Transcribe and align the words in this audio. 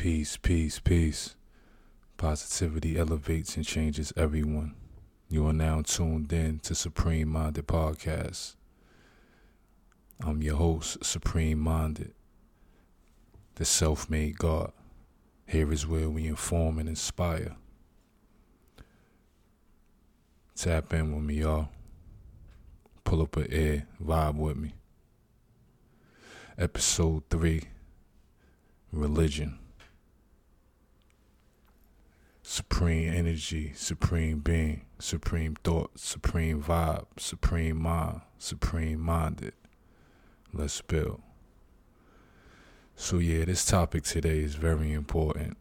Peace, 0.00 0.38
peace, 0.38 0.78
peace. 0.78 1.34
Positivity 2.16 2.98
elevates 2.98 3.56
and 3.56 3.66
changes 3.66 4.14
everyone. 4.16 4.74
You 5.28 5.46
are 5.46 5.52
now 5.52 5.82
tuned 5.82 6.32
in 6.32 6.60
to 6.60 6.74
Supreme 6.74 7.28
Minded 7.28 7.66
Podcast. 7.66 8.54
I'm 10.18 10.42
your 10.42 10.56
host, 10.56 11.04
Supreme 11.04 11.58
Minded, 11.58 12.14
the 13.56 13.66
self 13.66 14.08
made 14.08 14.38
God. 14.38 14.72
Here 15.46 15.70
is 15.70 15.86
where 15.86 16.08
we 16.08 16.26
inform 16.28 16.78
and 16.78 16.88
inspire. 16.88 17.56
Tap 20.56 20.94
in 20.94 21.14
with 21.14 21.24
me, 21.24 21.42
y'all. 21.42 21.68
Pull 23.04 23.20
up 23.20 23.36
a 23.36 23.52
air, 23.52 23.86
vibe 24.02 24.36
with 24.36 24.56
me. 24.56 24.72
Episode 26.56 27.22
3 27.28 27.64
Religion. 28.92 29.59
Supreme 32.52 33.14
energy, 33.14 33.72
supreme 33.76 34.40
being, 34.40 34.82
supreme 34.98 35.56
thought, 35.62 35.96
supreme 35.96 36.60
vibe, 36.60 37.06
supreme 37.16 37.80
mind, 37.80 38.22
supreme 38.38 38.98
minded. 38.98 39.52
Let's 40.52 40.80
build. 40.80 41.22
So 42.96 43.18
yeah, 43.18 43.44
this 43.44 43.64
topic 43.64 44.02
today 44.02 44.40
is 44.40 44.56
very 44.56 44.92
important. 44.92 45.58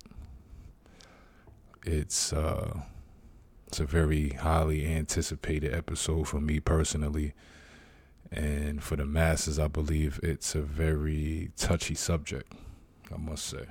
It's 1.85 2.34
uh 2.34 2.79
it's 3.67 3.79
a 3.79 3.85
very 3.85 4.29
highly 4.29 4.87
anticipated 4.87 5.71
episode 5.71 6.27
for 6.27 6.41
me 6.41 6.59
personally. 6.59 7.35
And 8.31 8.81
for 8.81 8.95
the 8.95 9.05
masses, 9.05 9.59
I 9.59 9.67
believe 9.67 10.20
it's 10.23 10.55
a 10.55 10.62
very 10.62 11.51
touchy 11.55 11.93
subject, 11.93 12.51
I 13.13 13.17
must 13.17 13.45
say. 13.45 13.67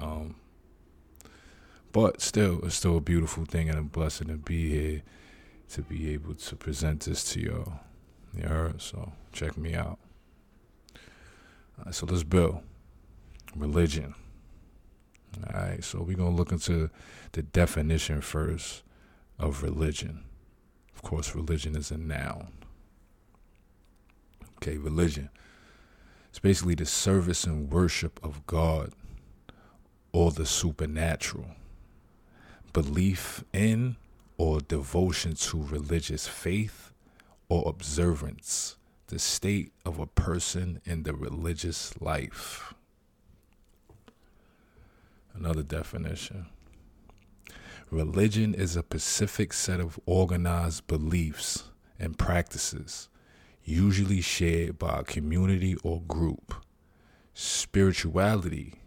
Um, 0.00 0.36
but 1.92 2.20
still, 2.20 2.60
it's 2.64 2.74
still 2.74 2.96
a 2.96 3.00
beautiful 3.00 3.44
thing 3.44 3.68
and 3.68 3.78
a 3.78 3.82
blessing 3.82 4.28
to 4.28 4.34
be 4.34 4.70
here 4.70 5.02
to 5.70 5.82
be 5.82 6.12
able 6.12 6.34
to 6.34 6.56
present 6.56 7.00
this 7.00 7.32
to 7.32 7.40
y'all. 7.40 7.80
You 8.34 8.48
heard? 8.48 8.80
So 8.80 9.12
check 9.32 9.56
me 9.56 9.74
out. 9.74 9.98
so 11.90 12.06
let's 12.06 12.22
build 12.22 12.60
religion. 13.56 14.14
All 15.46 15.60
right, 15.60 15.82
so 15.82 16.02
we're 16.02 16.16
gonna 16.16 16.36
look 16.36 16.52
into 16.52 16.90
the 17.32 17.42
definition 17.42 18.20
first 18.20 18.82
of 19.38 19.62
religion. 19.62 20.24
Of 20.94 21.02
course, 21.02 21.34
religion 21.34 21.74
is 21.74 21.90
a 21.90 21.96
noun. 21.96 22.48
Okay, 24.56 24.76
religion. 24.76 25.30
It's 26.28 26.38
basically 26.38 26.74
the 26.74 26.86
service 26.86 27.44
and 27.44 27.70
worship 27.70 28.20
of 28.22 28.46
God 28.46 28.92
or 30.12 30.30
the 30.30 30.46
supernatural 30.46 31.46
belief 32.72 33.44
in 33.52 33.96
or 34.38 34.60
devotion 34.60 35.34
to 35.34 35.62
religious 35.62 36.26
faith 36.26 36.92
or 37.48 37.68
observance, 37.68 38.76
the 39.08 39.18
state 39.18 39.72
of 39.84 39.98
a 39.98 40.06
person 40.06 40.80
in 40.84 41.02
the 41.02 41.14
religious 41.14 42.00
life. 42.00 42.74
Another 45.34 45.62
definition. 45.62 46.46
Religion 47.90 48.54
is 48.54 48.74
a 48.74 48.80
specific 48.80 49.52
set 49.52 49.80
of 49.80 50.00
organized 50.06 50.86
beliefs 50.86 51.64
and 51.98 52.18
practices, 52.18 53.08
usually 53.64 54.22
shared 54.22 54.78
by 54.78 55.00
a 55.00 55.04
community 55.04 55.76
or 55.82 56.00
group. 56.02 56.54
Spirituality 57.34 58.81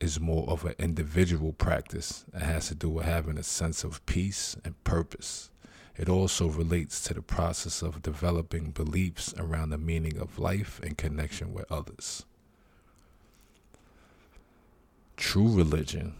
is 0.00 0.20
more 0.20 0.48
of 0.48 0.64
an 0.64 0.74
individual 0.78 1.52
practice. 1.52 2.24
It 2.34 2.42
has 2.42 2.68
to 2.68 2.74
do 2.74 2.88
with 2.88 3.04
having 3.04 3.38
a 3.38 3.42
sense 3.42 3.84
of 3.84 4.04
peace 4.06 4.56
and 4.64 4.82
purpose. 4.84 5.50
It 5.96 6.08
also 6.08 6.48
relates 6.48 7.00
to 7.04 7.14
the 7.14 7.22
process 7.22 7.80
of 7.80 8.02
developing 8.02 8.70
beliefs 8.70 9.32
around 9.38 9.70
the 9.70 9.78
meaning 9.78 10.18
of 10.18 10.38
life 10.38 10.80
and 10.82 10.98
connection 10.98 11.52
with 11.52 11.70
others. 11.70 12.24
True 15.16 15.54
religion. 15.54 16.14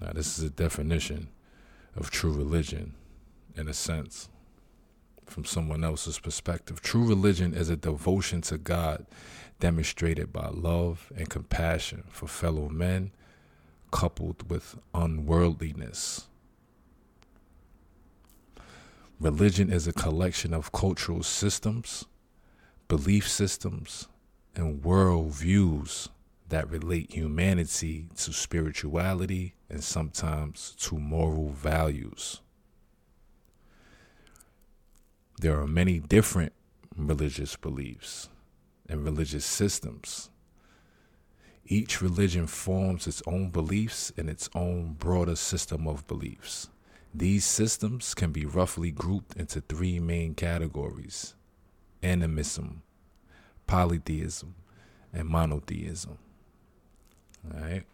Now, 0.00 0.12
this 0.12 0.38
is 0.38 0.44
a 0.44 0.50
definition 0.50 1.28
of 1.96 2.10
true 2.10 2.32
religion 2.32 2.94
in 3.56 3.66
a 3.66 3.74
sense 3.74 4.28
from 5.26 5.44
someone 5.44 5.82
else's 5.82 6.20
perspective. 6.20 6.80
True 6.80 7.04
religion 7.04 7.54
is 7.54 7.68
a 7.68 7.76
devotion 7.76 8.40
to 8.42 8.58
God 8.58 9.06
demonstrated 9.60 10.32
by 10.32 10.48
love 10.48 11.12
and 11.16 11.28
compassion 11.28 12.04
for 12.10 12.26
fellow 12.26 12.68
men, 12.68 13.12
coupled 13.90 14.50
with 14.50 14.76
unworldliness. 14.94 16.26
Religion 19.20 19.72
is 19.72 19.88
a 19.88 19.92
collection 19.92 20.54
of 20.54 20.70
cultural 20.70 21.22
systems, 21.22 22.04
belief 22.86 23.28
systems, 23.28 24.06
and 24.54 24.82
worldviews 24.82 26.08
that 26.48 26.70
relate 26.70 27.12
humanity 27.12 28.06
to 28.16 28.32
spirituality 28.32 29.54
and 29.68 29.82
sometimes 29.82 30.74
to 30.78 30.98
moral 30.98 31.50
values. 31.50 32.40
There 35.40 35.60
are 35.60 35.66
many 35.66 35.98
different 35.98 36.52
religious 36.96 37.56
beliefs 37.56 38.28
and 38.88 39.04
religious 39.04 39.44
systems. 39.44 40.30
Each 41.66 42.00
religion 42.00 42.46
forms 42.46 43.06
its 43.06 43.22
own 43.26 43.50
beliefs 43.50 44.10
and 44.16 44.30
its 44.30 44.48
own 44.54 44.94
broader 44.98 45.36
system 45.36 45.86
of 45.86 46.06
beliefs. 46.06 46.68
These 47.14 47.44
systems 47.44 48.14
can 48.14 48.32
be 48.32 48.46
roughly 48.46 48.90
grouped 48.90 49.36
into 49.36 49.60
three 49.60 49.98
main 49.98 50.34
categories 50.34 51.34
animism, 52.02 52.82
polytheism, 53.66 54.54
and 55.12 55.28
monotheism. 55.28 56.16
All 57.52 57.60
right. 57.60 57.84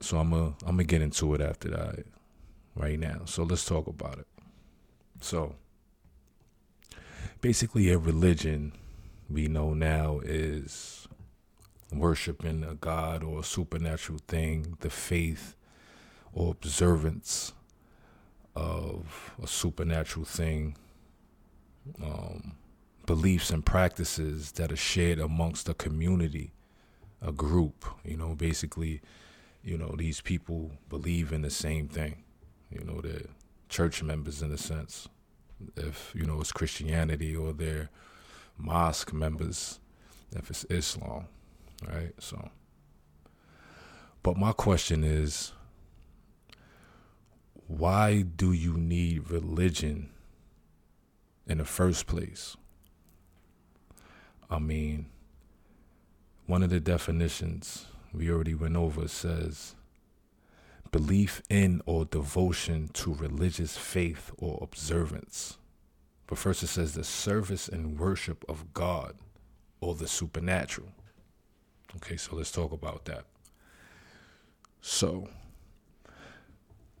So 0.00 0.18
I'm 0.18 0.30
gonna 0.30 0.54
I'm 0.62 0.76
gonna 0.76 0.84
get 0.84 1.02
into 1.02 1.34
it 1.34 1.40
after 1.40 1.68
that 1.70 2.04
right 2.74 2.98
now. 2.98 3.22
So 3.26 3.42
let's 3.42 3.64
talk 3.64 3.86
about 3.86 4.18
it. 4.18 4.26
So 5.20 5.54
basically 7.40 7.90
a 7.90 7.98
religion 7.98 8.72
we 9.28 9.48
know 9.48 9.72
now 9.72 10.20
is 10.24 11.08
worshiping 11.92 12.62
a 12.64 12.74
god 12.74 13.22
or 13.22 13.40
a 13.40 13.44
supernatural 13.44 14.18
thing, 14.28 14.76
the 14.80 14.90
faith 14.90 15.54
or 16.32 16.50
observance 16.50 17.52
of 18.54 19.32
a 19.42 19.46
supernatural 19.46 20.24
thing, 20.24 20.76
um, 22.02 22.52
beliefs 23.06 23.50
and 23.50 23.64
practices 23.64 24.52
that 24.52 24.70
are 24.70 24.76
shared 24.76 25.18
amongst 25.18 25.68
a 25.68 25.74
community, 25.74 26.52
a 27.22 27.32
group. 27.32 27.84
You 28.04 28.16
know, 28.16 28.34
basically, 28.34 29.00
you 29.62 29.78
know, 29.78 29.94
these 29.96 30.20
people 30.20 30.72
believe 30.88 31.32
in 31.32 31.42
the 31.42 31.50
same 31.50 31.88
thing. 31.88 32.22
You 32.70 32.84
know, 32.84 33.00
they're 33.00 33.22
church 33.68 34.02
members 34.02 34.42
in 34.42 34.52
a 34.52 34.58
sense 34.58 35.08
if 35.76 36.12
you 36.14 36.24
know 36.24 36.40
it's 36.40 36.52
Christianity 36.52 37.34
or 37.34 37.52
they're 37.52 37.90
mosque 38.56 39.12
members 39.12 39.80
if 40.32 40.50
it's 40.50 40.64
Islam, 40.64 41.26
right? 41.88 42.12
So, 42.18 42.50
but 44.22 44.36
my 44.36 44.52
question 44.52 45.02
is, 45.02 45.52
why 47.66 48.22
do 48.22 48.52
you 48.52 48.76
need 48.76 49.30
religion 49.30 50.10
in 51.46 51.58
the 51.58 51.64
first 51.64 52.06
place? 52.06 52.56
I 54.48 54.58
mean, 54.58 55.06
one 56.46 56.62
of 56.62 56.70
the 56.70 56.80
definitions 56.80 57.86
we 58.12 58.30
already 58.30 58.54
went 58.54 58.76
over 58.76 59.06
says 59.08 59.74
belief 60.90 61.42
in 61.48 61.82
or 61.86 62.04
devotion 62.04 62.88
to 62.94 63.14
religious 63.14 63.76
faith 63.76 64.30
or 64.38 64.58
observance. 64.60 65.58
But 66.26 66.38
first 66.38 66.62
it 66.62 66.68
says 66.68 66.94
the 66.94 67.04
service 67.04 67.68
and 67.68 67.98
worship 67.98 68.44
of 68.48 68.72
God 68.72 69.16
or 69.80 69.94
the 69.94 70.08
supernatural. 70.08 70.88
Okay, 71.96 72.16
so 72.16 72.36
let's 72.36 72.52
talk 72.52 72.72
about 72.72 73.04
that. 73.06 73.24
So, 74.80 75.28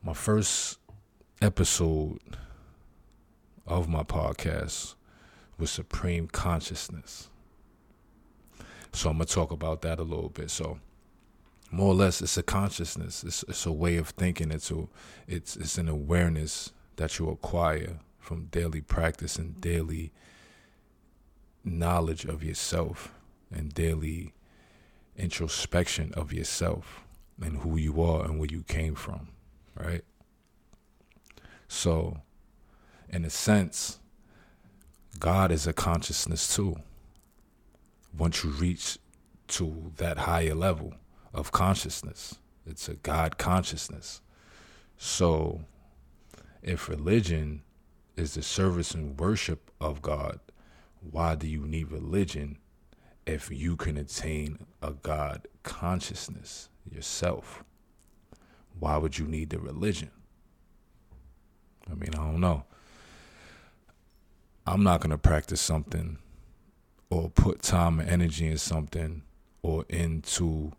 my 0.02 0.14
first 0.14 0.78
episode 1.40 2.18
of 3.66 3.88
my 3.88 4.02
podcast 4.02 4.94
was 5.58 5.70
Supreme 5.70 6.26
Consciousness. 6.26 7.28
So, 8.92 9.10
I'm 9.10 9.16
going 9.16 9.26
to 9.26 9.34
talk 9.34 9.52
about 9.52 9.82
that 9.82 10.00
a 10.00 10.02
little 10.02 10.28
bit. 10.28 10.50
So, 10.50 10.80
more 11.70 11.88
or 11.88 11.94
less 11.94 12.20
it's 12.20 12.36
a 12.36 12.42
consciousness 12.42 13.22
it's, 13.24 13.44
it's 13.44 13.66
a 13.66 13.72
way 13.72 13.96
of 13.96 14.08
thinking 14.10 14.50
it's 14.50 14.70
a 14.70 14.86
it's 15.28 15.56
it's 15.56 15.78
an 15.78 15.88
awareness 15.88 16.72
that 16.96 17.18
you 17.18 17.28
acquire 17.28 17.98
from 18.18 18.46
daily 18.46 18.80
practice 18.80 19.36
and 19.36 19.60
daily 19.60 20.12
knowledge 21.64 22.24
of 22.24 22.42
yourself 22.42 23.12
and 23.50 23.74
daily 23.74 24.32
introspection 25.16 26.12
of 26.14 26.32
yourself 26.32 27.02
and 27.40 27.58
who 27.58 27.76
you 27.76 28.02
are 28.02 28.24
and 28.24 28.38
where 28.38 28.48
you 28.50 28.62
came 28.62 28.94
from, 28.94 29.28
right? 29.74 30.02
So, 31.68 32.18
in 33.08 33.24
a 33.24 33.30
sense, 33.30 33.98
God 35.18 35.50
is 35.50 35.66
a 35.66 35.72
consciousness 35.72 36.54
too. 36.54 36.76
Once 38.16 38.44
you 38.44 38.50
reach 38.50 38.98
to 39.48 39.92
that 39.96 40.18
higher 40.18 40.54
level 40.54 40.94
of 41.32 41.52
consciousness, 41.52 42.38
it's 42.66 42.88
a 42.88 42.94
God 42.94 43.38
consciousness. 43.38 44.20
So, 44.96 45.62
if 46.62 46.88
religion 46.88 47.62
is 48.16 48.34
the 48.34 48.42
service 48.42 48.92
and 48.92 49.18
worship 49.18 49.70
of 49.80 50.02
God, 50.02 50.40
why 51.00 51.34
do 51.34 51.46
you 51.46 51.66
need 51.66 51.90
religion 51.90 52.58
if 53.26 53.50
you 53.50 53.76
can 53.76 53.96
attain 53.96 54.66
a 54.82 54.92
God 54.92 55.48
consciousness 55.62 56.68
yourself? 56.90 57.64
Why 58.78 58.96
would 58.96 59.18
you 59.18 59.26
need 59.26 59.50
the 59.50 59.58
religion? 59.58 60.10
I 61.90 61.94
mean, 61.94 62.10
I 62.14 62.18
don't 62.18 62.40
know. 62.40 62.64
I'm 64.66 64.82
not 64.82 65.00
going 65.00 65.10
to 65.10 65.18
practice 65.18 65.60
something 65.60 66.18
or 67.08 67.30
put 67.30 67.62
time 67.62 67.98
and 67.98 68.08
energy 68.08 68.46
in 68.46 68.58
something 68.58 69.22
or 69.62 69.84
into, 69.88 70.72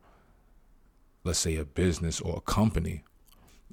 let's 1.23 1.39
say, 1.39 1.55
a 1.55 1.65
business 1.65 2.19
or 2.21 2.37
a 2.37 2.41
company 2.41 3.03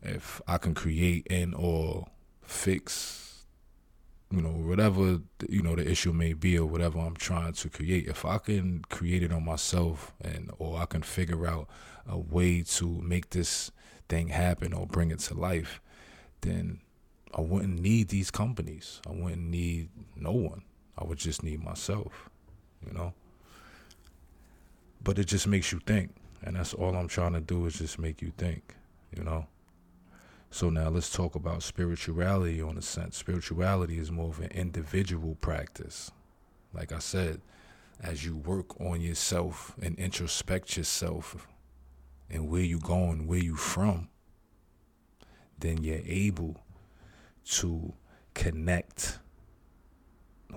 if 0.03 0.41
I 0.47 0.59
can 0.59 0.75
create 0.75 1.27
and 1.31 1.55
or 1.55 2.07
fix, 2.43 3.45
you 4.31 4.43
know, 4.43 4.51
whatever 4.51 5.21
you 5.49 5.63
know 5.63 5.75
the 5.75 5.89
issue 5.91 6.13
may 6.13 6.33
be 6.35 6.59
or 6.59 6.67
whatever 6.67 6.99
I'm 6.99 7.17
trying 7.17 7.53
to 7.55 7.69
create. 7.69 8.07
If 8.07 8.25
I 8.25 8.39
can 8.39 8.85
create 8.89 9.23
it 9.23 9.33
on 9.33 9.45
myself 9.45 10.13
and 10.21 10.51
or 10.59 10.79
I 10.79 10.87
can 10.87 11.03
figure 11.03 11.47
out 11.47 11.69
a 12.07 12.19
way 12.19 12.63
to 12.63 12.87
make 13.03 13.31
this 13.31 13.71
thing 14.09 14.29
happen 14.29 14.73
or 14.73 14.87
bring 14.87 15.11
it 15.11 15.19
to 15.21 15.35
life, 15.35 15.81
then 16.43 16.81
I 17.35 17.41
wouldn't 17.41 17.81
need 17.81 18.09
these 18.09 18.31
companies. 18.31 19.01
I 19.07 19.13
wouldn't 19.13 19.51
need 19.51 19.91
no 20.17 20.33
one. 20.33 20.63
I 20.97 21.05
would 21.05 21.19
just 21.19 21.43
need 21.43 21.63
myself, 21.63 22.31
you 22.87 22.93
know. 22.93 23.13
But 25.03 25.19
it 25.19 25.27
just 25.27 25.47
makes 25.47 25.71
you 25.71 25.81
think, 25.87 26.15
and 26.43 26.57
that's 26.57 26.75
all 26.75 26.95
I'm 26.95 27.09
trying 27.09 27.33
to 27.33 27.41
do 27.41 27.67
is 27.67 27.79
just 27.79 27.99
make 27.99 28.23
you 28.23 28.33
think, 28.37 28.75
you 29.15 29.23
know. 29.23 29.47
So 30.51 30.71
now 30.71 30.89
let's 30.89 31.11
talk 31.11 31.35
about 31.35 31.63
spirituality 31.63 32.63
on 32.63 32.79
a 32.79 32.83
sense. 32.83 33.17
Spirituality 33.17 33.99
is 33.99 34.11
more 34.11 34.29
of 34.29 34.41
an 34.41 34.51
individual 34.51 35.37
practice. 35.41 36.11
Like 36.73 36.93
I 36.93 37.01
said, 37.01 37.41
as 38.01 38.25
you 38.25 38.37
work 38.37 38.81
on 38.81 39.01
yourself 39.01 39.75
and 39.81 39.97
introspect 39.99 40.77
yourself 40.77 41.47
and 42.31 42.49
where 42.49 42.63
you're 42.63 42.79
going, 42.79 43.27
where 43.27 43.39
you 43.39 43.57
from, 43.57 44.09
then 45.59 45.83
you're 45.83 46.01
able 46.07 46.61
to 47.45 47.93
connect 48.35 49.19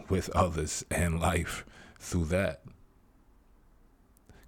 with 0.10 0.30
others 0.30 0.86
and 0.92 1.20
life 1.20 1.66
through 2.00 2.26
that. 2.26 2.62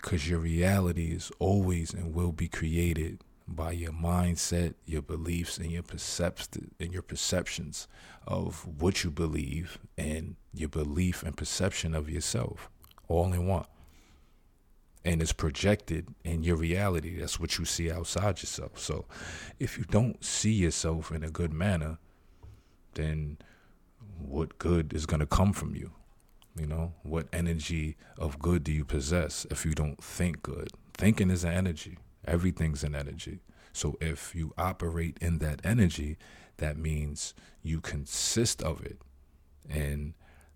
Because 0.03 0.29
your 0.29 0.39
reality 0.39 1.13
is 1.13 1.31
always 1.39 1.93
and 1.93 2.13
will 2.13 2.33
be 2.33 2.49
created 2.49 3.23
by 3.47 3.71
your 3.71 3.93
mindset, 3.93 4.73
your 4.85 5.01
beliefs, 5.01 5.57
and 5.57 5.71
your 5.71 5.83
and 6.77 6.91
your 6.91 7.01
perceptions 7.01 7.87
of 8.27 8.67
what 8.81 9.05
you 9.05 9.09
believe 9.09 9.79
and 9.97 10.35
your 10.53 10.67
belief 10.67 11.23
and 11.23 11.37
perception 11.37 11.95
of 11.95 12.09
yourself, 12.09 12.69
all 13.07 13.31
in 13.31 13.47
one. 13.47 13.63
And 15.05 15.21
it's 15.21 15.31
projected 15.31 16.09
in 16.25 16.43
your 16.43 16.57
reality. 16.57 17.17
That's 17.17 17.39
what 17.39 17.57
you 17.57 17.63
see 17.63 17.89
outside 17.89 18.41
yourself. 18.41 18.79
So, 18.79 19.05
if 19.57 19.77
you 19.77 19.85
don't 19.85 20.21
see 20.21 20.51
yourself 20.51 21.13
in 21.13 21.23
a 21.23 21.29
good 21.29 21.53
manner, 21.53 21.97
then 22.95 23.37
what 24.19 24.57
good 24.57 24.91
is 24.93 25.05
going 25.05 25.21
to 25.21 25.25
come 25.25 25.53
from 25.53 25.75
you? 25.75 25.91
You 26.55 26.67
know, 26.67 26.93
what 27.01 27.27
energy 27.33 27.97
of 28.17 28.39
good 28.39 28.63
do 28.63 28.71
you 28.71 28.85
possess 28.85 29.47
if 29.49 29.65
you 29.65 29.73
don't 29.73 30.01
think 30.03 30.43
good? 30.43 30.69
Thinking 30.93 31.31
is 31.31 31.43
an 31.43 31.53
energy. 31.53 31.97
Everything's 32.25 32.83
an 32.83 32.93
energy. 32.93 33.39
So 33.73 33.97
if 33.99 34.35
you 34.35 34.53
operate 34.57 35.17
in 35.19 35.39
that 35.39 35.61
energy, 35.63 36.17
that 36.57 36.77
means 36.77 37.33
you 37.63 37.81
consist 37.81 38.61
of 38.61 38.85
it. 38.85 39.01
And 39.67 40.13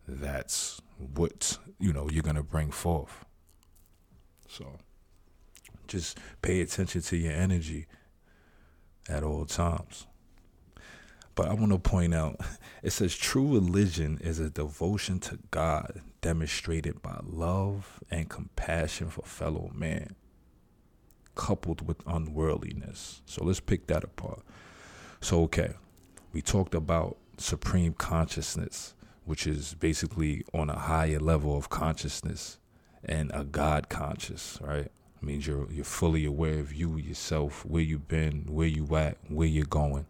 that's 0.07 0.79
what, 0.97 1.57
you 1.79 1.91
know, 1.91 2.09
you're 2.09 2.23
going 2.23 2.35
to 2.35 2.43
bring 2.43 2.69
forth. 2.71 3.25
So 4.47 4.77
just 5.87 6.19
pay 6.41 6.61
attention 6.61 7.01
to 7.01 7.17
your 7.17 7.33
energy 7.33 7.87
at 9.09 9.23
all 9.23 9.45
times. 9.45 10.05
But 11.37 11.49
I 11.49 11.53
want 11.53 11.71
to 11.71 11.77
point 11.77 12.15
out 12.15 12.41
it 12.83 12.89
says 12.89 13.15
true 13.15 13.53
religion 13.53 14.17
is 14.21 14.39
a 14.39 14.49
devotion 14.49 15.19
to 15.21 15.37
God 15.51 16.01
demonstrated 16.19 17.03
by 17.03 17.19
love 17.23 18.03
and 18.09 18.27
compassion 18.27 19.09
for 19.09 19.21
fellow 19.21 19.71
man 19.73 20.15
coupled 21.35 21.87
with 21.87 21.97
unworldliness. 22.07 23.21
So 23.27 23.45
let's 23.45 23.59
pick 23.59 23.85
that 23.85 24.03
apart. 24.03 24.41
So, 25.21 25.43
okay, 25.43 25.73
we 26.33 26.41
talked 26.41 26.73
about 26.73 27.17
supreme 27.37 27.93
consciousness, 27.93 28.95
which 29.23 29.45
is 29.45 29.75
basically 29.75 30.43
on 30.55 30.71
a 30.71 30.79
higher 30.79 31.19
level 31.19 31.55
of 31.55 31.69
consciousness 31.69 32.57
and 33.05 33.29
a 33.31 33.43
God 33.43 33.89
conscious, 33.89 34.57
right? 34.59 34.87
It 34.87 35.21
means 35.21 35.45
you're 35.45 35.71
you're 35.71 35.85
fully 35.85 36.25
aware 36.25 36.57
of 36.57 36.73
you, 36.73 36.97
yourself, 36.97 37.63
where 37.63 37.83
you've 37.83 38.07
been, 38.07 38.47
where 38.49 38.67
you 38.67 38.87
at, 38.95 39.17
where 39.29 39.47
you're 39.47 39.65
going. 39.65 40.07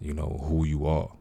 You 0.00 0.14
know 0.14 0.40
who 0.44 0.64
you 0.64 0.86
are. 0.86 1.12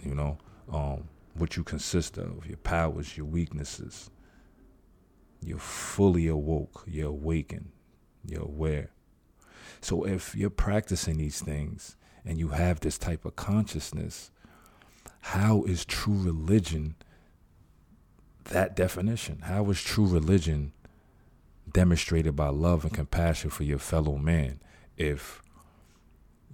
You 0.00 0.14
know 0.14 0.38
um, 0.72 1.08
what 1.34 1.56
you 1.56 1.64
consist 1.64 2.18
of, 2.18 2.46
your 2.46 2.56
powers, 2.58 3.16
your 3.16 3.26
weaknesses, 3.26 4.10
you're 5.40 5.58
fully 5.58 6.26
awoke, 6.28 6.84
you're 6.86 7.10
awakened, 7.10 7.70
you're 8.24 8.42
aware. 8.42 8.90
So 9.80 10.04
if 10.04 10.34
you're 10.34 10.50
practicing 10.50 11.18
these 11.18 11.40
things 11.40 11.96
and 12.24 12.38
you 12.38 12.48
have 12.48 12.80
this 12.80 12.98
type 12.98 13.24
of 13.24 13.36
consciousness, 13.36 14.30
how 15.20 15.64
is 15.64 15.84
true 15.84 16.20
religion 16.20 16.96
that 18.44 18.74
definition? 18.74 19.40
How 19.42 19.68
is 19.70 19.82
true 19.82 20.06
religion 20.06 20.72
demonstrated 21.72 22.34
by 22.36 22.48
love 22.48 22.84
and 22.84 22.92
compassion 22.92 23.50
for 23.50 23.62
your 23.64 23.78
fellow 23.78 24.16
man 24.16 24.60
if 24.96 25.42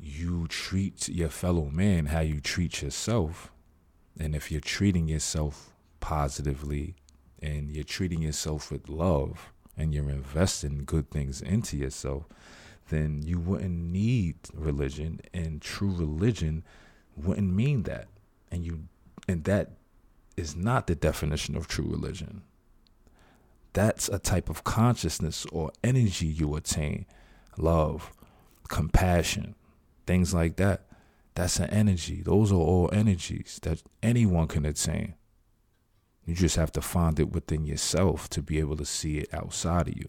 you 0.00 0.46
treat 0.48 1.08
your 1.08 1.28
fellow 1.28 1.66
man 1.66 2.06
how 2.06 2.20
you 2.20 2.40
treat 2.40 2.82
yourself, 2.82 3.50
and 4.18 4.34
if 4.34 4.50
you're 4.50 4.60
treating 4.60 5.08
yourself 5.08 5.72
positively 6.00 6.94
and 7.40 7.70
you're 7.70 7.84
treating 7.84 8.22
yourself 8.22 8.70
with 8.70 8.88
love 8.88 9.52
and 9.76 9.94
you're 9.94 10.10
investing 10.10 10.84
good 10.84 11.10
things 11.10 11.40
into 11.40 11.76
yourself, 11.76 12.24
then 12.90 13.22
you 13.22 13.38
wouldn't 13.38 13.92
need 13.92 14.36
religion 14.54 15.20
and 15.32 15.60
true 15.60 15.92
religion 15.92 16.64
wouldn't 17.16 17.52
mean 17.52 17.82
that. 17.84 18.08
And 18.50 18.64
you 18.64 18.84
and 19.28 19.44
that 19.44 19.72
is 20.36 20.56
not 20.56 20.86
the 20.86 20.94
definition 20.94 21.56
of 21.56 21.68
true 21.68 21.86
religion. 21.86 22.42
That's 23.72 24.08
a 24.08 24.18
type 24.18 24.48
of 24.48 24.64
consciousness 24.64 25.46
or 25.52 25.70
energy 25.84 26.26
you 26.26 26.54
attain. 26.56 27.06
Love, 27.56 28.12
compassion, 28.68 29.54
things 30.08 30.32
like 30.32 30.56
that. 30.56 30.86
That's 31.34 31.60
an 31.60 31.68
energy. 31.70 32.22
Those 32.22 32.50
are 32.50 32.56
all 32.56 32.88
energies 32.92 33.60
that 33.62 33.82
anyone 34.02 34.48
can 34.48 34.64
attain. 34.64 35.14
You 36.24 36.34
just 36.34 36.56
have 36.56 36.72
to 36.72 36.80
find 36.80 37.20
it 37.20 37.30
within 37.30 37.66
yourself 37.66 38.28
to 38.30 38.42
be 38.42 38.58
able 38.58 38.76
to 38.78 38.86
see 38.86 39.18
it 39.18 39.32
outside 39.34 39.86
of 39.88 39.96
you. 39.96 40.08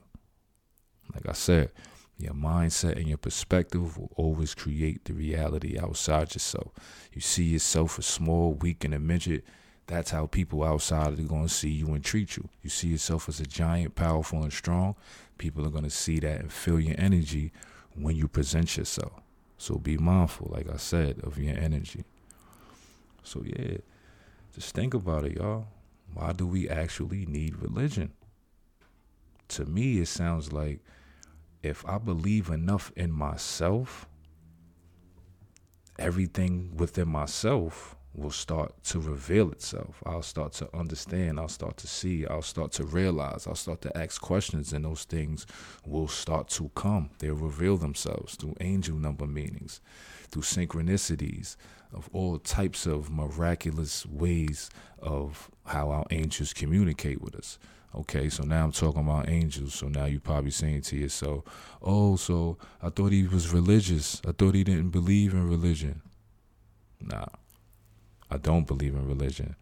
Like 1.13 1.27
I 1.27 1.34
said, 1.34 1.72
your 2.18 2.34
mindset 2.34 2.96
and 2.96 3.08
your 3.08 3.18
perspective 3.18 3.98
will 3.98 4.12
always 4.15 4.56
create 4.56 5.03
the 5.03 5.13
reality 5.13 5.77
outside 5.77 6.34
yourself. 6.34 6.72
You 7.13 7.20
see 7.20 7.44
yourself 7.44 8.00
as 8.00 8.06
small, 8.06 8.53
weak, 8.53 8.86
and 8.86 8.94
a 8.94 9.00
midget. 9.00 9.44
That's 9.88 10.12
how 10.12 10.27
people 10.27 10.63
outside 10.63 11.20
are 11.20 11.24
going 11.24 11.48
to 11.48 11.53
see 11.53 11.70
you 11.70 11.88
and 11.94 12.03
treat 12.03 12.38
you. 12.38 12.48
You 12.63 12.70
see 12.70 12.88
yourself 12.88 13.27
as 13.27 13.41
a 13.41 13.46
giant, 13.46 13.96
powerful, 13.96 14.44
and 14.44 14.53
strong. 14.53 14.96
People 15.38 15.65
are 15.65 15.72
going 15.72 15.84
to 15.84 15.89
see 15.89 16.20
that 16.20 16.39
and 16.39 16.51
feel 16.51 16.79
your 16.79 16.96
energy 16.98 17.51
when 17.96 18.15
you 18.15 18.29
present 18.29 18.77
yourself. 18.77 19.22
So 19.59 19.75
be 19.75 19.97
mindful, 19.97 20.47
like 20.51 20.69
I 20.69 20.77
said, 20.77 21.19
of 21.21 21.37
your 21.37 21.55
energy. 21.55 22.05
So, 23.23 23.43
yeah, 23.45 23.79
just 24.55 24.73
think 24.73 24.93
about 24.93 25.25
it, 25.25 25.33
y'all. 25.33 25.67
Why 26.13 26.31
do 26.31 26.47
we 26.47 26.69
actually 26.69 27.25
need 27.25 27.57
religion? 27.57 28.13
To 29.49 29.65
me, 29.65 29.99
it 29.99 30.07
sounds 30.07 30.53
like 30.53 30.79
if 31.61 31.85
I 31.85 31.97
believe 31.97 32.49
enough 32.49 32.93
in 32.95 33.11
myself, 33.11 34.07
everything 35.99 36.77
within 36.77 37.09
myself 37.09 37.97
will 38.13 38.31
start 38.31 38.83
to 38.83 38.99
reveal 38.99 39.51
itself. 39.51 40.01
I'll 40.05 40.21
start 40.21 40.53
to 40.53 40.75
understand. 40.75 41.39
I'll 41.39 41.47
start 41.47 41.77
to 41.77 41.87
see. 41.87 42.25
I'll 42.25 42.41
start 42.41 42.71
to 42.73 42.83
realize. 42.83 43.47
I'll 43.47 43.55
start 43.55 43.81
to 43.81 43.97
ask 43.97 44.19
questions, 44.19 44.73
and 44.73 44.85
those 44.85 45.03
things 45.03 45.45
will 45.85 46.07
start 46.07 46.47
to 46.49 46.69
come. 46.75 47.11
They'll 47.19 47.35
reveal 47.35 47.77
themselves 47.77 48.35
through 48.35 48.55
angel 48.61 48.97
number 48.97 49.27
meanings, 49.27 49.79
through 50.29 50.41
synchronicities 50.43 51.55
of 51.93 52.09
all 52.13 52.37
types 52.39 52.85
of 52.85 53.09
miraculous 53.09 54.05
ways 54.05 54.69
of 54.99 55.49
how 55.65 55.89
our 55.89 56.05
angels 56.11 56.53
communicate 56.53 57.21
with 57.21 57.35
us. 57.35 57.57
Okay, 57.95 58.29
so 58.29 58.43
now 58.43 58.65
I'm 58.65 58.71
talking 58.71 59.01
about 59.01 59.29
angels. 59.29 59.73
So 59.73 59.87
now 59.87 60.05
you're 60.05 60.19
probably 60.19 60.51
saying 60.51 60.81
to 60.83 60.97
yourself, 60.97 61.43
oh, 61.81 62.15
so 62.15 62.57
I 62.83 62.89
thought 62.89 63.11
he 63.11 63.25
was 63.25 63.51
religious. 63.51 64.21
I 64.27 64.31
thought 64.31 64.53
he 64.53 64.63
didn't 64.63 64.89
believe 64.89 65.33
in 65.33 65.47
religion. 65.47 66.01
Nah, 67.01 67.25
I 68.29 68.38
don't 68.38 68.67
believe 68.67 68.95
in 68.95 69.07
religion. 69.07 69.55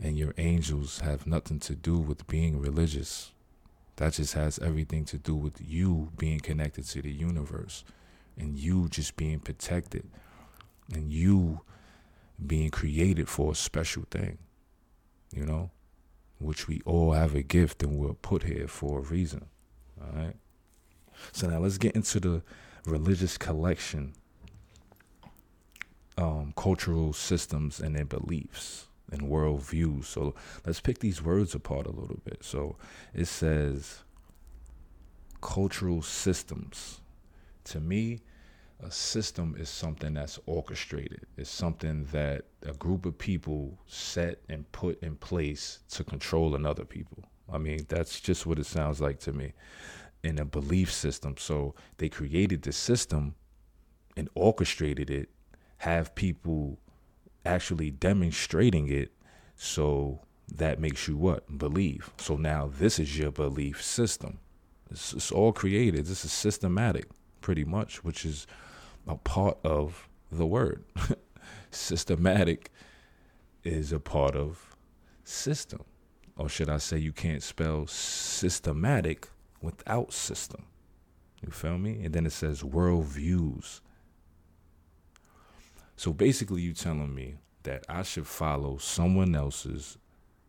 And 0.00 0.18
your 0.18 0.34
angels 0.38 1.00
have 1.00 1.26
nothing 1.26 1.60
to 1.60 1.74
do 1.74 1.98
with 1.98 2.26
being 2.26 2.60
religious. 2.60 3.32
That 3.96 4.14
just 4.14 4.34
has 4.34 4.58
everything 4.58 5.04
to 5.06 5.18
do 5.18 5.34
with 5.34 5.60
you 5.60 6.10
being 6.16 6.40
connected 6.40 6.86
to 6.86 7.02
the 7.02 7.12
universe 7.12 7.84
and 8.36 8.58
you 8.58 8.88
just 8.88 9.16
being 9.16 9.38
protected 9.38 10.08
and 10.92 11.12
you 11.12 11.60
being 12.44 12.70
created 12.70 13.28
for 13.28 13.52
a 13.52 13.54
special 13.54 14.04
thing, 14.10 14.38
you 15.32 15.44
know, 15.44 15.70
which 16.38 16.66
we 16.66 16.80
all 16.84 17.12
have 17.12 17.34
a 17.34 17.42
gift 17.42 17.82
and 17.82 17.98
we're 17.98 18.14
put 18.14 18.44
here 18.44 18.66
for 18.66 18.98
a 18.98 19.02
reason. 19.02 19.46
All 20.00 20.18
right. 20.18 20.36
So 21.32 21.48
now 21.48 21.58
let's 21.58 21.78
get 21.78 21.94
into 21.94 22.18
the 22.18 22.42
religious 22.86 23.38
collection 23.38 24.14
um, 26.18 26.52
cultural 26.56 27.12
systems 27.12 27.80
and 27.80 27.96
their 27.96 28.04
beliefs 28.04 28.86
and 29.10 29.22
worldviews. 29.22 30.04
So 30.04 30.34
let's 30.64 30.80
pick 30.80 30.98
these 30.98 31.22
words 31.22 31.54
apart 31.54 31.86
a 31.86 31.90
little 31.90 32.20
bit. 32.24 32.42
So 32.42 32.76
it 33.14 33.26
says 33.26 34.02
cultural 35.40 36.02
systems. 36.02 37.00
To 37.64 37.80
me, 37.80 38.20
a 38.84 38.90
system 38.90 39.54
is 39.58 39.68
something 39.68 40.14
that's 40.14 40.38
orchestrated. 40.46 41.26
It's 41.36 41.50
something 41.50 42.04
that 42.12 42.44
a 42.66 42.72
group 42.72 43.06
of 43.06 43.16
people 43.16 43.78
set 43.86 44.40
and 44.48 44.70
put 44.72 45.00
in 45.02 45.16
place 45.16 45.80
to 45.90 46.04
control 46.04 46.54
another 46.54 46.84
people. 46.84 47.24
I 47.52 47.58
mean, 47.58 47.86
that's 47.88 48.20
just 48.20 48.46
what 48.46 48.58
it 48.58 48.66
sounds 48.66 49.00
like 49.00 49.20
to 49.20 49.32
me 49.32 49.52
in 50.24 50.38
a 50.38 50.44
belief 50.44 50.92
system. 50.92 51.36
So 51.38 51.74
they 51.98 52.08
created 52.08 52.62
the 52.62 52.72
system 52.72 53.34
and 54.16 54.28
orchestrated 54.34 55.10
it 55.10 55.28
have 55.82 56.14
people 56.14 56.78
actually 57.44 57.90
demonstrating 57.90 58.88
it 58.88 59.10
so 59.56 60.20
that 60.46 60.78
makes 60.78 61.08
you 61.08 61.16
what? 61.16 61.58
Believe. 61.58 62.12
So 62.18 62.36
now 62.36 62.70
this 62.78 63.00
is 63.00 63.18
your 63.18 63.32
belief 63.32 63.82
system. 63.82 64.38
It's, 64.92 65.12
it's 65.12 65.32
all 65.32 65.52
created. 65.52 66.06
This 66.06 66.24
is 66.24 66.30
systematic 66.30 67.06
pretty 67.40 67.64
much 67.64 68.04
which 68.04 68.24
is 68.24 68.46
a 69.08 69.16
part 69.16 69.58
of 69.64 70.08
the 70.30 70.46
word. 70.46 70.84
Systematic 71.72 72.70
is 73.64 73.92
a 73.92 73.98
part 73.98 74.36
of 74.36 74.76
system. 75.24 75.82
Or 76.36 76.48
should 76.48 76.68
i 76.68 76.76
say 76.76 76.96
you 76.96 77.12
can't 77.12 77.42
spell 77.42 77.88
systematic 77.88 79.28
without 79.60 80.12
system. 80.12 80.64
You 81.44 81.50
feel 81.50 81.76
me? 81.76 82.04
And 82.04 82.14
then 82.14 82.24
it 82.24 82.32
says 82.32 82.62
worldviews 82.62 83.80
so 85.96 86.12
basically, 86.12 86.62
you 86.62 86.72
telling 86.72 87.14
me 87.14 87.36
that 87.62 87.84
I 87.88 88.02
should 88.02 88.26
follow 88.26 88.78
someone 88.78 89.34
else's 89.34 89.98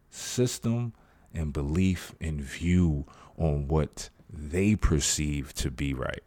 system 0.09 0.93
and 1.33 1.53
belief 1.53 2.13
and 2.21 2.41
view 2.41 3.05
on 3.37 3.67
what 3.67 4.09
they 4.29 4.75
perceive 4.75 5.53
to 5.55 5.71
be 5.71 5.93
right. 5.93 6.23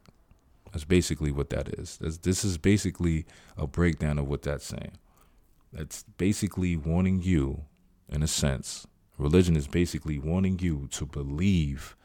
That's 0.72 0.84
basically 0.84 1.32
what 1.32 1.50
that 1.50 1.68
is. 1.68 1.96
That's, 2.00 2.18
this 2.18 2.44
is 2.44 2.58
basically 2.58 3.24
a 3.56 3.66
breakdown 3.66 4.18
of 4.18 4.28
what 4.28 4.42
that's 4.42 4.66
saying. 4.66 4.98
That's 5.72 6.04
basically 6.16 6.76
wanting 6.76 7.22
you, 7.22 7.64
in 8.08 8.22
a 8.22 8.26
sense, 8.26 8.86
religion 9.18 9.56
is 9.56 9.66
basically 9.66 10.18
wanting 10.18 10.58
you 10.58 10.88
to 10.92 11.06
believe 11.06 11.96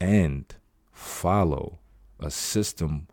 and 0.00 0.54
follow 0.92 1.78
a 2.20 2.30
system 2.30 3.08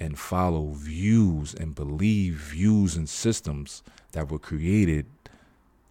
and 0.00 0.18
follow 0.18 0.72
views 0.72 1.54
and 1.54 1.74
believe 1.74 2.34
views 2.34 2.96
and 2.96 3.08
systems 3.08 3.82
that 4.12 4.30
were 4.30 4.38
created 4.38 5.06